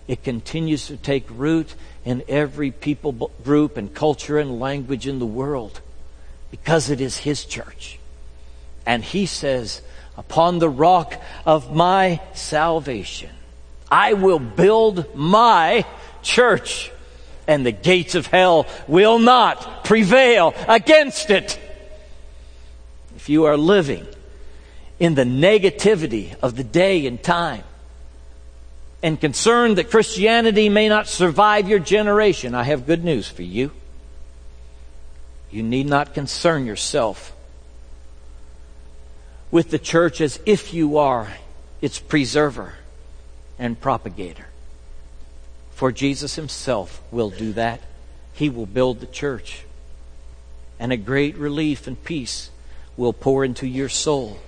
it 0.07 0.23
continues 0.23 0.87
to 0.87 0.97
take 0.97 1.25
root 1.29 1.73
in 2.03 2.23
every 2.27 2.71
people 2.71 3.31
group 3.43 3.77
and 3.77 3.93
culture 3.93 4.37
and 4.37 4.59
language 4.59 5.07
in 5.07 5.19
the 5.19 5.25
world 5.25 5.79
because 6.49 6.89
it 6.89 6.99
is 6.99 7.17
His 7.17 7.45
church. 7.45 7.99
And 8.85 9.03
He 9.03 9.25
says, 9.25 9.81
upon 10.17 10.59
the 10.59 10.69
rock 10.69 11.19
of 11.45 11.73
my 11.73 12.19
salvation, 12.33 13.29
I 13.89 14.13
will 14.13 14.39
build 14.39 15.15
my 15.15 15.85
church 16.21 16.91
and 17.47 17.65
the 17.65 17.71
gates 17.71 18.15
of 18.15 18.27
hell 18.27 18.67
will 18.87 19.19
not 19.19 19.83
prevail 19.83 20.53
against 20.67 21.29
it. 21.29 21.59
If 23.15 23.29
you 23.29 23.45
are 23.45 23.57
living 23.57 24.07
in 24.99 25.15
the 25.15 25.23
negativity 25.23 26.35
of 26.41 26.55
the 26.55 26.63
day 26.63 27.05
and 27.07 27.21
time, 27.21 27.63
and 29.03 29.19
concerned 29.19 29.77
that 29.77 29.89
Christianity 29.89 30.69
may 30.69 30.87
not 30.87 31.07
survive 31.07 31.67
your 31.67 31.79
generation, 31.79 32.53
I 32.53 32.63
have 32.63 32.85
good 32.85 33.03
news 33.03 33.27
for 33.27 33.41
you. 33.41 33.71
You 35.49 35.63
need 35.63 35.87
not 35.87 36.13
concern 36.13 36.65
yourself 36.65 37.35
with 39.51 39.69
the 39.69 39.79
church 39.79 40.21
as 40.21 40.39
if 40.45 40.73
you 40.73 40.97
are 40.97 41.27
its 41.81 41.99
preserver 41.99 42.73
and 43.59 43.79
propagator. 43.79 44.47
For 45.71 45.91
Jesus 45.91 46.35
himself 46.35 47.01
will 47.11 47.29
do 47.29 47.53
that. 47.53 47.81
He 48.33 48.49
will 48.49 48.65
build 48.65 48.99
the 48.99 49.07
church. 49.07 49.63
And 50.79 50.91
a 50.91 50.97
great 50.97 51.37
relief 51.37 51.85
and 51.85 52.01
peace 52.03 52.49
will 52.97 53.13
pour 53.13 53.45
into 53.45 53.67
your 53.67 53.89
soul 53.89 54.39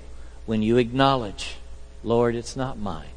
when 0.46 0.62
you 0.62 0.78
acknowledge, 0.78 1.58
Lord, 2.04 2.36
it's 2.36 2.56
not 2.56 2.78
mine 2.78 3.14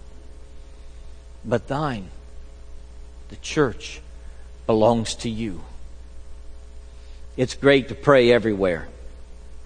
but 1.47 1.69
thine. 1.69 2.09
The 3.29 3.37
church 3.37 4.01
belongs 4.67 5.15
to 5.17 5.31
you. 5.31 5.63
It's 7.37 7.55
great 7.55 7.89
to 7.89 7.95
pray 7.95 8.33
everywhere. 8.33 8.89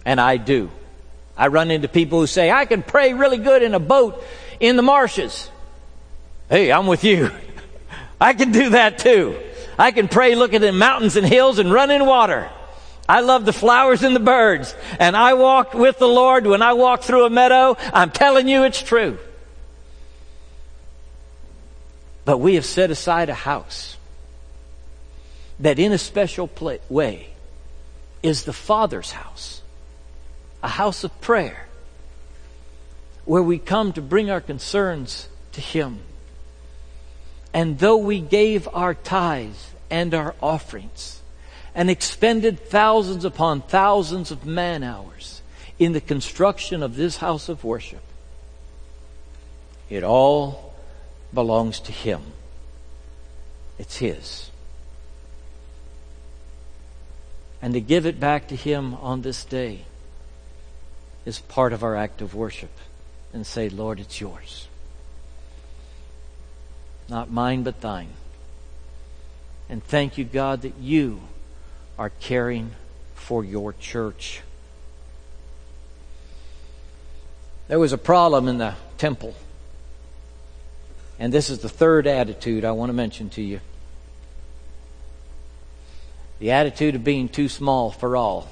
And 0.04 0.20
I 0.20 0.36
do. 0.36 0.70
I 1.40 1.46
run 1.46 1.70
into 1.70 1.88
people 1.88 2.20
who 2.20 2.26
say, 2.26 2.50
I 2.50 2.66
can 2.66 2.82
pray 2.82 3.14
really 3.14 3.38
good 3.38 3.62
in 3.62 3.72
a 3.72 3.80
boat 3.80 4.22
in 4.60 4.76
the 4.76 4.82
marshes. 4.82 5.50
Hey, 6.50 6.70
I'm 6.70 6.86
with 6.86 7.02
you. 7.02 7.30
I 8.20 8.34
can 8.34 8.52
do 8.52 8.68
that 8.70 8.98
too. 8.98 9.40
I 9.78 9.90
can 9.90 10.06
pray 10.06 10.34
looking 10.34 10.62
at 10.62 10.74
mountains 10.74 11.16
and 11.16 11.26
hills 11.26 11.58
and 11.58 11.72
run 11.72 11.90
in 11.90 12.04
water. 12.04 12.50
I 13.08 13.20
love 13.20 13.46
the 13.46 13.54
flowers 13.54 14.02
and 14.02 14.14
the 14.14 14.20
birds. 14.20 14.74
And 14.98 15.16
I 15.16 15.32
walked 15.32 15.74
with 15.74 15.98
the 15.98 16.06
Lord 16.06 16.46
when 16.46 16.60
I 16.60 16.74
walked 16.74 17.04
through 17.04 17.24
a 17.24 17.30
meadow. 17.30 17.74
I'm 17.94 18.10
telling 18.10 18.46
you 18.46 18.64
it's 18.64 18.82
true. 18.82 19.16
But 22.26 22.36
we 22.36 22.56
have 22.56 22.66
set 22.66 22.90
aside 22.90 23.30
a 23.30 23.34
house 23.34 23.96
that, 25.58 25.78
in 25.78 25.92
a 25.92 25.98
special 25.98 26.50
way, 26.90 27.30
is 28.22 28.44
the 28.44 28.52
Father's 28.52 29.12
house, 29.12 29.62
a 30.62 30.68
house 30.68 31.04
of 31.04 31.20
prayer, 31.20 31.66
where 33.24 33.42
we 33.42 33.58
come 33.58 33.92
to 33.92 34.02
bring 34.02 34.30
our 34.30 34.40
concerns 34.40 35.28
to 35.52 35.60
Him. 35.60 36.00
And 37.52 37.78
though 37.78 37.96
we 37.96 38.20
gave 38.20 38.68
our 38.72 38.94
tithes 38.94 39.70
and 39.90 40.14
our 40.14 40.34
offerings 40.42 41.20
and 41.74 41.90
expended 41.90 42.60
thousands 42.60 43.24
upon 43.24 43.62
thousands 43.62 44.30
of 44.30 44.46
man 44.46 44.82
hours 44.82 45.42
in 45.78 45.92
the 45.92 46.00
construction 46.00 46.82
of 46.82 46.96
this 46.96 47.16
house 47.16 47.48
of 47.48 47.64
worship, 47.64 48.02
it 49.88 50.04
all 50.04 50.74
belongs 51.32 51.80
to 51.80 51.92
Him. 51.92 52.20
It's 53.78 53.96
His. 53.96 54.50
And 57.62 57.74
to 57.74 57.80
give 57.80 58.06
it 58.06 58.20
back 58.20 58.48
to 58.48 58.56
Him 58.56 58.94
on 58.94 59.22
this 59.22 59.44
day 59.44 59.84
is 61.24 61.38
part 61.38 61.72
of 61.72 61.82
our 61.82 61.96
act 61.96 62.20
of 62.22 62.34
worship 62.34 62.70
and 63.32 63.46
say, 63.46 63.68
Lord, 63.68 64.00
it's 64.00 64.20
yours. 64.20 64.68
Not 67.08 67.30
mine, 67.30 67.62
but 67.62 67.80
thine. 67.80 68.10
And 69.68 69.84
thank 69.84 70.18
you, 70.18 70.24
God, 70.24 70.62
that 70.62 70.74
you 70.80 71.20
are 71.98 72.10
caring 72.10 72.72
for 73.14 73.44
your 73.44 73.72
church. 73.72 74.42
There 77.68 77.78
was 77.78 77.92
a 77.92 77.98
problem 77.98 78.48
in 78.48 78.58
the 78.58 78.74
temple. 78.98 79.34
And 81.18 81.32
this 81.32 81.50
is 81.50 81.58
the 81.58 81.68
third 81.68 82.06
attitude 82.06 82.64
I 82.64 82.72
want 82.72 82.88
to 82.88 82.94
mention 82.94 83.28
to 83.30 83.42
you 83.42 83.60
the 86.40 86.50
attitude 86.52 86.94
of 86.94 87.04
being 87.04 87.28
too 87.28 87.48
small 87.48 87.90
for 87.90 88.16
all. 88.16 88.48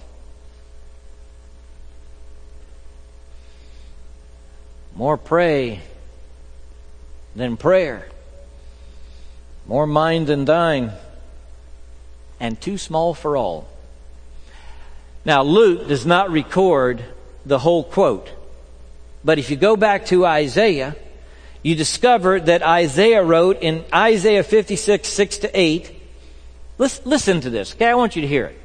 More 4.98 5.16
prey 5.16 5.80
than 7.36 7.56
prayer, 7.56 8.08
more 9.64 9.86
mind 9.86 10.26
than 10.26 10.44
thine, 10.44 10.90
and 12.40 12.60
too 12.60 12.76
small 12.78 13.14
for 13.14 13.36
all. 13.36 13.68
Now, 15.24 15.44
Luke 15.44 15.86
does 15.86 16.04
not 16.04 16.32
record 16.32 17.04
the 17.46 17.60
whole 17.60 17.84
quote, 17.84 18.28
but 19.22 19.38
if 19.38 19.50
you 19.50 19.56
go 19.56 19.76
back 19.76 20.06
to 20.06 20.26
Isaiah, 20.26 20.96
you 21.62 21.76
discover 21.76 22.40
that 22.40 22.64
Isaiah 22.64 23.22
wrote 23.22 23.62
in 23.62 23.84
Isaiah 23.94 24.42
56, 24.42 25.08
6 25.08 25.38
to 25.38 25.60
8. 25.60 25.92
Listen, 26.76 27.08
listen 27.08 27.40
to 27.42 27.50
this, 27.50 27.72
okay? 27.76 27.86
I 27.86 27.94
want 27.94 28.16
you 28.16 28.22
to 28.22 28.28
hear 28.28 28.46
it. 28.46 28.58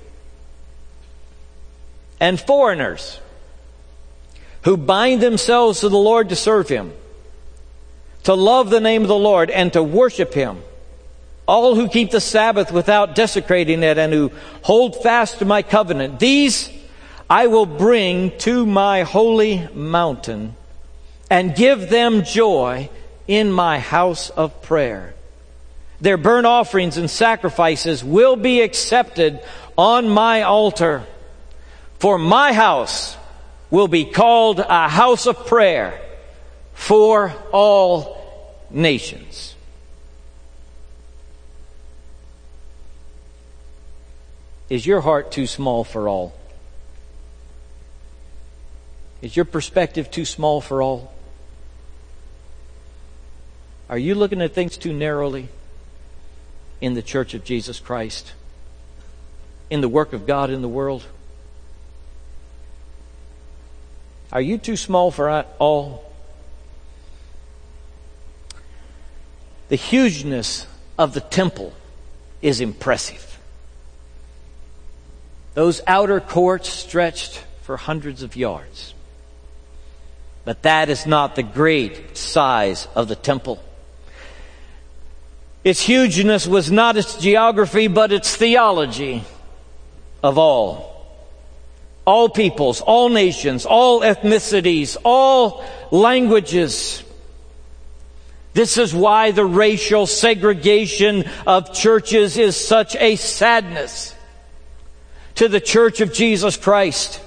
And 2.20 2.42
foreigners 2.42 3.20
who 4.64 4.78
bind 4.78 5.22
themselves 5.22 5.82
to 5.82 5.90
the 5.90 5.98
Lord 5.98 6.30
to 6.30 6.36
serve 6.36 6.70
Him, 6.70 6.94
to 8.24 8.34
love 8.34 8.70
the 8.70 8.80
name 8.80 9.02
of 9.02 9.08
the 9.08 9.16
Lord, 9.16 9.50
and 9.50 9.72
to 9.74 9.84
worship 9.84 10.34
Him. 10.34 10.62
All 11.46 11.76
who 11.76 11.90
keep 11.90 12.12
the 12.12 12.22
Sabbath 12.22 12.72
without 12.72 13.16
desecrating 13.16 13.84
it 13.84 13.98
and 13.98 14.14
who 14.14 14.32
hold 14.62 15.04
fast 15.04 15.40
to 15.40 15.46
my 15.46 15.62
covenant, 15.62 16.20
these 16.20 16.70
I 17.30 17.48
will 17.48 17.66
bring 17.66 18.38
to 18.40 18.66
my 18.66 19.04
holy 19.04 19.68
mountain 19.74 20.56
and 21.30 21.56
give 21.56 21.90
them 21.90 22.24
joy 22.24 22.90
in 23.28 23.52
my 23.52 23.80
house 23.80 24.30
of 24.30 24.62
prayer. 24.62 25.14
Their 26.00 26.18
burnt 26.18 26.46
offerings 26.46 26.98
and 26.98 27.10
sacrifices 27.10 28.04
will 28.04 28.36
be 28.36 28.62
accepted 28.62 29.42
on 29.78 30.10
my 30.10 30.44
altar. 30.44 31.04
For 32.00 32.18
my 32.18 32.54
house 32.54 33.18
will 33.74 33.88
be 33.88 34.06
called 34.06 34.60
a 34.60 34.88
house 34.88 35.26
of 35.26 35.48
prayer 35.48 36.00
for 36.76 37.34
all 37.52 38.56
nations. 38.70 39.56
Is 44.70 44.86
your 44.86 45.02
heart 45.02 45.32
too 45.32 45.48
small 45.48 45.84
for 45.84 46.08
all? 46.08 46.36
Is 49.24 49.36
your 49.36 49.46
perspective 49.46 50.12
too 50.12 50.26
small 50.26 50.62
for 50.62 50.84
all? 50.84 51.12
Are 53.90 53.98
you 53.98 54.14
looking 54.14 54.44
at 54.44 54.54
things 54.54 54.78
too 54.78 54.94
narrowly 54.94 55.48
in 56.80 56.94
the 56.94 57.02
church 57.02 57.34
of 57.34 57.44
Jesus 57.44 57.80
Christ? 57.80 58.34
In 59.72 59.82
the 59.82 59.90
work 59.90 60.14
of 60.14 60.28
God 60.28 60.52
in 60.52 60.62
the 60.62 60.70
world? 60.70 61.08
Are 64.34 64.42
you 64.42 64.58
too 64.58 64.76
small 64.76 65.12
for 65.12 65.46
all? 65.60 66.12
The 69.70 69.76
hugeness 69.76 70.66
of 70.98 71.14
the 71.14 71.22
temple 71.22 71.72
is 72.42 72.60
impressive. 72.60 73.40
Those 75.54 75.82
outer 75.86 76.20
courts 76.20 76.68
stretched 76.68 77.44
for 77.62 77.78
hundreds 77.78 78.24
of 78.24 78.36
yards. 78.36 78.96
But 80.46 80.64
that 80.64 80.90
is 80.90 81.06
not 81.06 81.36
the 81.36 81.44
great 81.44 82.18
size 82.18 82.88
of 82.96 83.08
the 83.08 83.16
temple. 83.16 83.64
Its 85.64 85.80
hugeness 85.80 86.48
was 86.48 86.72
not 86.72 86.98
its 86.98 87.18
geography, 87.18 87.88
but 87.88 88.12
its 88.12 88.36
theology 88.36 89.24
of 90.24 90.40
all. 90.40 90.93
All 92.06 92.30
peoples, 92.30 92.82
all 92.82 93.10
nations, 93.10 93.66
all 93.66 94.02
ethnicities, 94.02 94.98
all 95.04 95.64
languages. 95.92 97.04
This 98.54 98.78
is 98.78 98.94
why 98.94 99.32
the 99.32 99.46
racial 99.46 100.06
segregation 100.06 101.24
of 101.48 101.74
churches 101.74 102.38
is 102.38 102.56
such 102.56 102.96
a 102.98 103.16
sadness 103.16 104.16
to 105.36 105.48
the 105.48 105.62
church 105.62 106.02
of 106.02 106.14
Jesus 106.14 106.58
Christ. 106.58 107.22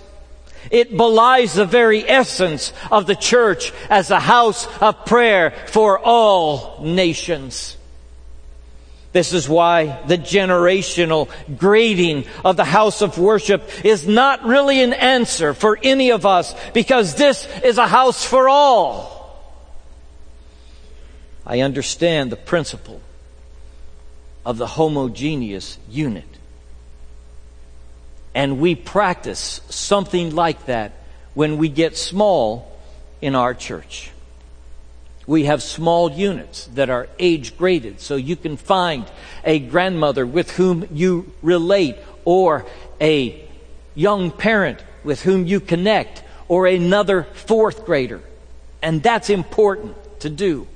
It 0.71 0.97
belies 0.97 1.55
the 1.55 1.65
very 1.65 2.09
essence 2.09 2.73
of 2.91 3.07
the 3.07 3.17
church 3.17 3.73
as 3.89 4.11
a 4.11 4.21
house 4.21 4.67
of 4.81 5.05
prayer 5.07 5.53
for 5.69 5.99
all 5.99 6.81
nations. 6.83 7.76
This 9.17 9.33
is 9.33 9.49
why 9.49 9.99
the 10.07 10.19
generational 10.19 11.31
grading 11.57 12.27
of 12.45 12.59
the 12.59 12.67
house 12.67 13.01
of 13.01 13.17
worship 13.17 13.83
is 13.83 14.07
not 14.07 14.45
really 14.45 14.83
an 14.83 14.93
answer 14.93 15.55
for 15.55 15.79
any 15.83 16.11
of 16.11 16.27
us 16.27 16.55
because 16.75 17.15
this 17.15 17.49
is 17.65 17.79
a 17.79 17.87
house 17.87 18.27
for 18.27 18.47
all. 18.47 19.41
I 21.47 21.61
understand 21.61 22.31
the 22.31 22.37
principle 22.37 23.01
of 24.45 24.59
the 24.59 24.67
homogeneous 24.67 25.79
unit. 25.89 26.29
And 28.35 28.61
we 28.61 28.75
practice 28.75 29.63
something 29.71 30.35
like 30.35 30.67
that 30.67 30.93
when 31.33 31.57
we 31.57 31.71
get 31.71 31.97
small 31.97 32.79
in 33.23 33.35
our 33.35 33.55
church. 33.55 34.11
We 35.27 35.47
have 35.47 35.63
small 35.63 36.13
units 36.13 36.67
that 36.75 36.89
are 36.89 37.09
age 37.19 37.57
graded, 37.59 38.01
so 38.01 38.15
you 38.15 38.37
can 38.37 38.57
find 38.57 39.05
a 39.45 39.59
grandmother 39.59 40.25
with 40.25 40.53
whom 40.53 40.87
you 40.93 41.33
relate, 41.43 41.97
or 42.25 42.65
a 43.01 43.45
young 43.95 44.31
parent 44.31 44.79
with 45.03 45.23
whom 45.23 45.47
you 45.47 45.59
connect, 45.59 46.23
or 46.47 46.67
another 46.67 47.25
fourth 47.25 47.85
grader. 47.85 48.21
And 48.83 49.03
that's 49.03 49.31
important 49.31 49.97
to 50.21 50.31
do. 50.31 50.69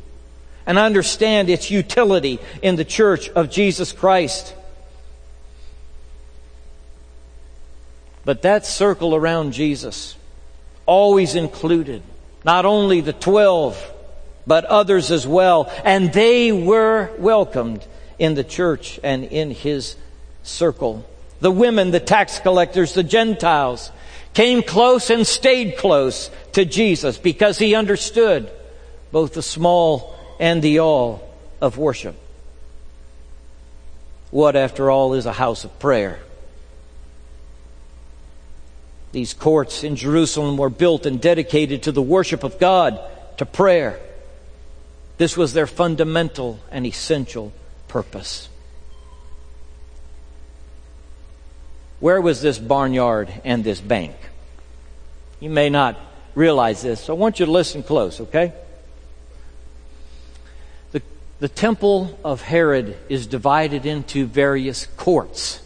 And 0.67 0.79
understand 0.79 1.49
its 1.49 1.71
utility 1.71 2.41
in 2.61 2.77
the 2.77 2.85
church 2.85 3.29
of 3.31 3.51
Jesus 3.51 3.93
Christ. 3.93 4.55
But 8.25 8.43
that 8.43 8.67
circle 8.67 9.15
around 9.15 9.53
Jesus 9.53 10.17
always 10.87 11.35
included 11.35 12.03
not 12.45 12.67
only 12.67 13.01
the 13.01 13.13
twelve, 13.13 13.81
but 14.51 14.65
others 14.65 15.13
as 15.13 15.29
well. 15.29 15.71
And 15.85 16.13
they 16.13 16.51
were 16.51 17.09
welcomed 17.19 17.87
in 18.19 18.35
the 18.35 18.43
church 18.43 18.99
and 19.05 19.23
in 19.23 19.53
his 19.53 19.95
circle. 20.43 21.09
The 21.39 21.53
women, 21.53 21.93
the 21.93 22.01
tax 22.01 22.41
collectors, 22.41 22.93
the 22.93 23.05
Gentiles 23.05 23.93
came 24.35 24.65
close 24.65 25.09
and 25.09 25.25
stayed 25.25 25.77
close 25.77 26.33
to 26.55 26.65
Jesus 26.65 27.17
because 27.17 27.59
he 27.59 27.77
understood 27.77 28.51
both 29.13 29.35
the 29.35 29.43
small 29.43 30.17
and 30.41 30.61
the 30.61 30.81
all 30.81 31.33
of 31.61 31.79
worship. 31.79 32.17
What, 34.33 34.57
after 34.57 34.91
all, 34.91 35.15
is 35.15 35.27
a 35.27 35.33
house 35.33 35.63
of 35.63 35.79
prayer? 35.79 36.19
These 39.13 39.33
courts 39.33 39.85
in 39.85 39.95
Jerusalem 39.95 40.57
were 40.57 40.71
built 40.71 41.07
and 41.07 41.21
dedicated 41.21 41.85
to 41.85 41.93
the 41.93 42.03
worship 42.03 42.43
of 42.43 42.59
God, 42.59 42.99
to 43.37 43.47
prayer. 43.47 44.01
This 45.21 45.37
was 45.37 45.53
their 45.53 45.67
fundamental 45.67 46.61
and 46.71 46.87
essential 46.87 47.53
purpose. 47.89 48.49
Where 51.99 52.23
was 52.23 52.41
this 52.41 52.59
barnyard 52.59 53.31
and 53.45 53.63
this 53.63 53.83
bank? 53.83 54.17
You 55.39 55.51
may 55.51 55.69
not 55.69 55.99
realize 56.35 56.81
this, 56.81 57.03
so 57.03 57.15
I 57.15 57.19
want 57.19 57.39
you 57.39 57.45
to 57.45 57.53
listen 57.53 57.83
close, 57.83 58.19
okay? 58.19 58.55
The, 60.93 61.03
the 61.39 61.49
temple 61.51 62.19
of 62.25 62.41
Herod 62.41 62.97
is 63.11 63.27
divided 63.27 63.85
into 63.85 64.25
various 64.25 64.87
courts. 64.87 65.61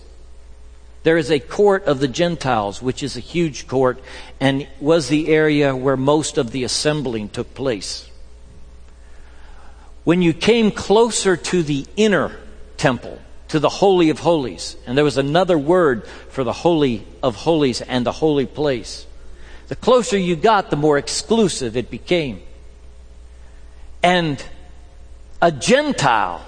There 1.05 1.17
is 1.17 1.31
a 1.31 1.39
court 1.39 1.85
of 1.85 2.01
the 2.01 2.09
Gentiles, 2.09 2.83
which 2.83 3.05
is 3.05 3.17
a 3.17 3.21
huge 3.21 3.69
court 3.69 4.01
and 4.41 4.67
was 4.81 5.07
the 5.07 5.29
area 5.29 5.77
where 5.77 5.97
most 5.97 6.39
of 6.39 6.51
the 6.51 6.65
assembling 6.65 7.29
took 7.29 7.55
place. 7.55 8.11
When 10.05 10.21
you 10.21 10.33
came 10.33 10.71
closer 10.71 11.37
to 11.37 11.63
the 11.63 11.87
inner 11.97 12.37
temple, 12.77 13.19
to 13.49 13.59
the 13.59 13.69
Holy 13.69 14.11
of 14.11 14.19
Holies, 14.21 14.77
and 14.87 14.97
there 14.97 15.05
was 15.05 15.17
another 15.17 15.59
word 15.59 16.07
for 16.29 16.45
the 16.45 16.53
Holy 16.53 17.07
of 17.23 17.37
Holies 17.37 17.81
and 17.81 18.05
the 18.05 18.13
holy 18.13 18.47
place, 18.47 19.07
the 19.69 19.77
closer 19.77 20.19
you 20.19 20.37
got, 20.37 20.71
the 20.71 20.77
more 20.77 20.99
exclusive 20.99 21.77
it 21.77 21.91
became. 21.91 22.43
And 24.03 24.45
a 25.41 25.51
Gentile 25.51 26.45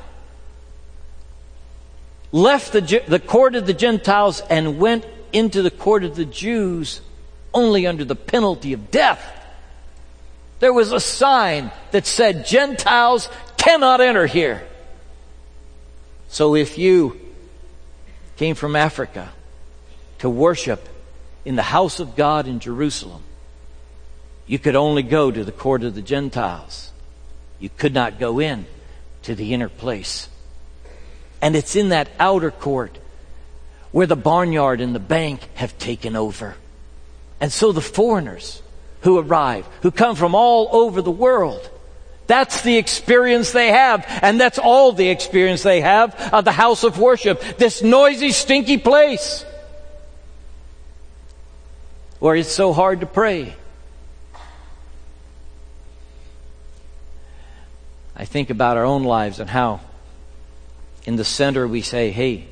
left 2.31 2.73
the, 2.73 3.03
the 3.09 3.19
court 3.21 3.55
of 3.55 3.67
the 3.67 3.73
Gentiles 3.73 4.43
and 4.51 4.79
went 4.79 5.07
into 5.33 5.63
the 5.63 5.71
court 5.71 6.05
of 6.05 6.17
the 6.17 6.27
Jews 6.27 7.01
only 7.55 7.87
under 7.87 8.05
the 8.05 8.17
penalty 8.17 8.75
of 8.75 8.91
death. 8.91 9.46
There 10.59 10.73
was 10.73 10.93
a 10.93 11.01
sign 11.01 11.71
that 11.91 12.07
said 12.07 12.47
Gentiles 12.47 13.29
cannot 13.57 14.01
enter 14.01 14.27
here. 14.27 14.67
So 16.29 16.55
if 16.55 16.79
you 16.79 17.21
came 18.37 18.55
from 18.55 18.77
Africa 18.77 19.33
to 20.19 20.31
worship 20.31 20.89
in 21.45 21.57
the 21.57 21.63
house 21.63 22.01
of 22.01 22.17
God 22.17 22.47
in 22.47 22.59
Jerusalem, 22.59 23.23
you 24.47 24.59
could 24.59 24.77
only 24.77 25.03
go 25.03 25.31
to 25.31 25.45
the 25.45 25.53
court 25.53 25.83
of 25.83 25.95
the 25.95 26.03
Gentiles. 26.03 26.93
You 27.59 27.69
could 27.69 27.95
not 27.95 28.19
go 28.19 28.39
in 28.39 28.67
to 29.23 29.35
the 29.35 29.53
inner 29.55 29.69
place. 29.69 30.29
And 31.43 31.57
it's 31.57 31.77
in 31.77 31.91
that 31.91 32.09
outer 32.19 32.51
court 32.51 32.99
where 33.93 34.07
the 34.07 34.17
barnyard 34.17 34.81
and 34.81 34.95
the 34.95 35.01
bank 35.01 35.49
have 35.55 35.77
taken 35.79 36.17
over. 36.17 36.57
And 37.41 37.53
so 37.53 37.73
the 37.73 37.81
foreigners 37.81 38.63
who 39.07 39.21
arrive, 39.21 39.65
who 39.83 39.93
come 39.93 40.17
from 40.17 40.35
all 40.35 40.69
over 40.73 41.01
the 41.01 41.13
world, 41.13 41.71
that's 42.27 42.63
the 42.63 42.77
experience 42.77 43.53
they 43.53 43.69
have. 43.69 44.05
And 44.21 44.41
that's 44.41 44.59
all 44.59 44.91
the 44.91 45.09
experience 45.11 45.63
they 45.63 45.81
have 45.81 46.13
of 46.33 46.45
the 46.45 46.51
house 46.51 46.83
of 46.83 46.99
worship. 46.99 47.41
This 47.57 47.85
noisy, 47.85 48.33
stinky 48.33 48.79
place 48.79 49.45
where 52.19 52.35
it's 52.35 52.51
so 52.51 52.73
hard 52.73 52.99
to 52.99 53.07
pray. 53.07 53.55
I 58.17 58.25
think 58.25 58.51
about 58.51 58.77
our 58.77 58.85
own 58.85 59.05
lives 59.05 59.39
and 59.39 59.49
how 59.49 59.83
in 61.05 61.15
the 61.15 61.25
center, 61.25 61.69
we 61.69 61.83
say, 61.83 62.11
hey, 62.11 62.49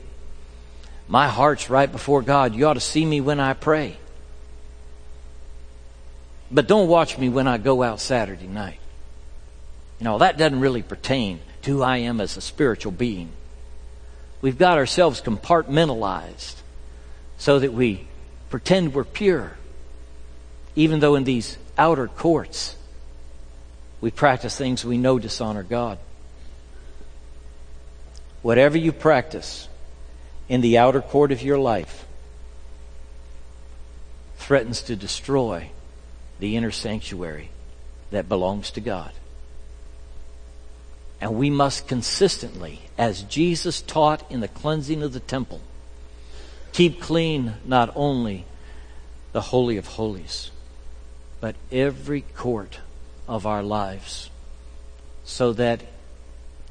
my 1.08 1.26
heart's 1.26 1.68
right 1.68 1.90
before 1.90 2.22
God. 2.22 2.54
You 2.54 2.68
ought 2.68 2.74
to 2.74 2.80
see 2.80 3.04
me 3.04 3.20
when 3.20 3.40
I 3.40 3.54
pray. 3.54 3.98
But 6.50 6.68
don't 6.68 6.88
watch 6.88 7.18
me 7.18 7.28
when 7.28 7.48
I 7.48 7.58
go 7.58 7.82
out 7.82 8.00
Saturday 8.00 8.46
night. 8.46 8.78
You 9.98 10.04
know, 10.04 10.18
that 10.18 10.36
doesn't 10.36 10.60
really 10.60 10.82
pertain 10.82 11.40
to 11.62 11.70
who 11.70 11.82
I 11.82 11.98
am 11.98 12.20
as 12.20 12.36
a 12.36 12.40
spiritual 12.40 12.92
being. 12.92 13.30
We've 14.40 14.58
got 14.58 14.76
ourselves 14.76 15.22
compartmentalized 15.22 16.56
so 17.38 17.58
that 17.58 17.72
we 17.72 18.06
pretend 18.50 18.94
we're 18.94 19.04
pure, 19.04 19.56
even 20.76 21.00
though 21.00 21.14
in 21.14 21.24
these 21.24 21.56
outer 21.78 22.08
courts 22.08 22.76
we 24.00 24.10
practice 24.10 24.56
things 24.56 24.84
we 24.84 24.98
know 24.98 25.18
dishonor 25.18 25.62
God. 25.62 25.98
Whatever 28.42 28.76
you 28.76 28.92
practice 28.92 29.68
in 30.48 30.60
the 30.60 30.76
outer 30.76 31.00
court 31.00 31.32
of 31.32 31.42
your 31.42 31.58
life 31.58 32.06
threatens 34.36 34.82
to 34.82 34.94
destroy 34.94 35.70
the 36.38 36.56
inner 36.56 36.70
sanctuary 36.70 37.50
that 38.10 38.28
belongs 38.28 38.70
to 38.72 38.80
God. 38.80 39.12
And 41.20 41.36
we 41.36 41.48
must 41.48 41.88
consistently, 41.88 42.82
as 42.98 43.22
Jesus 43.22 43.80
taught 43.80 44.30
in 44.30 44.40
the 44.40 44.48
cleansing 44.48 45.02
of 45.02 45.12
the 45.12 45.20
temple, 45.20 45.60
keep 46.72 47.00
clean 47.00 47.54
not 47.64 47.92
only 47.94 48.44
the 49.32 49.40
Holy 49.40 49.76
of 49.76 49.86
Holies, 49.86 50.50
but 51.40 51.56
every 51.72 52.22
court 52.22 52.80
of 53.26 53.46
our 53.46 53.62
lives, 53.62 54.30
so 55.24 55.52
that 55.54 55.82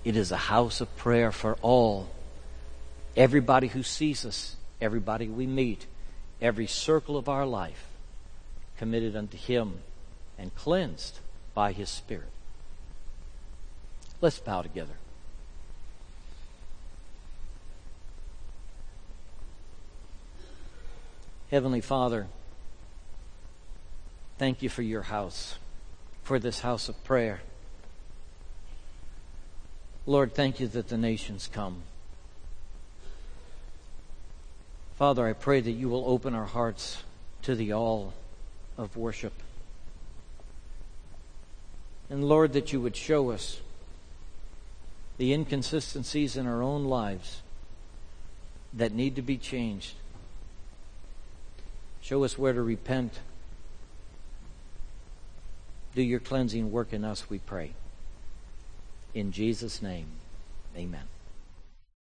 it 0.06 0.16
is 0.16 0.32
a 0.32 0.38
house 0.38 0.82
of 0.82 0.96
prayer 0.98 1.32
for 1.32 1.58
all. 1.62 2.10
Everybody 3.16 3.68
who 3.68 3.84
sees 3.84 4.26
us, 4.26 4.56
everybody 4.82 5.28
we 5.28 5.48
meet, 5.48 5.86
every 6.42 6.68
circle 6.68 7.18
of 7.18 7.30
our 7.30 7.46
life, 7.46 7.88
committed 8.84 9.16
unto 9.16 9.38
Him 9.38 9.76
and 10.38 10.54
cleansed 10.56 11.20
by 11.54 11.72
His 11.72 11.88
Spirit. 11.88 12.28
Let's 14.20 14.40
bow 14.40 14.62
together. 14.62 14.96
Heavenly 21.50 21.80
Father, 21.80 22.28
thank 24.38 24.62
you 24.62 24.68
for 24.68 24.82
your 24.82 25.04
house, 25.04 25.56
for 26.24 26.38
this 26.38 26.60
house 26.60 26.90
of 26.90 27.02
prayer. 27.06 27.40
Lord, 30.06 30.36
thank 30.36 30.60
you 30.60 30.68
that 30.68 30.90
the 30.90 30.98
nations 30.98 31.50
come. 31.50 31.84
Father, 34.98 35.26
I 35.26 35.32
pray 35.32 35.62
that 35.62 35.72
you 35.72 35.88
will 35.88 36.04
open 36.06 36.36
our 36.36 36.48
hearts 36.48 37.02
to 37.44 37.56
the 37.56 37.72
all 37.72 38.14
of 38.78 38.98
worship. 38.98 39.34
And 42.10 42.24
Lord, 42.24 42.54
that 42.54 42.74
you 42.74 42.82
would 42.82 42.96
show 42.96 43.32
us 43.32 43.62
the 45.18 45.34
inconsistencies 45.34 46.36
in 46.36 46.48
our 46.48 46.62
own 46.62 46.86
lives 46.86 47.42
that 48.74 48.92
need 48.92 49.16
to 49.16 49.22
be 49.22 49.38
changed. 49.38 49.94
Show 52.02 52.24
us 52.24 52.38
where 52.38 52.54
to 52.54 52.62
repent. 52.62 53.20
Do 55.96 56.02
your 56.02 56.20
cleansing 56.20 56.72
work 56.72 56.92
in 56.92 57.06
us, 57.06 57.30
we 57.30 57.38
pray. 57.38 57.74
In 59.14 59.32
Jesus' 59.32 59.82
name, 59.82 60.08
amen. 60.76 61.13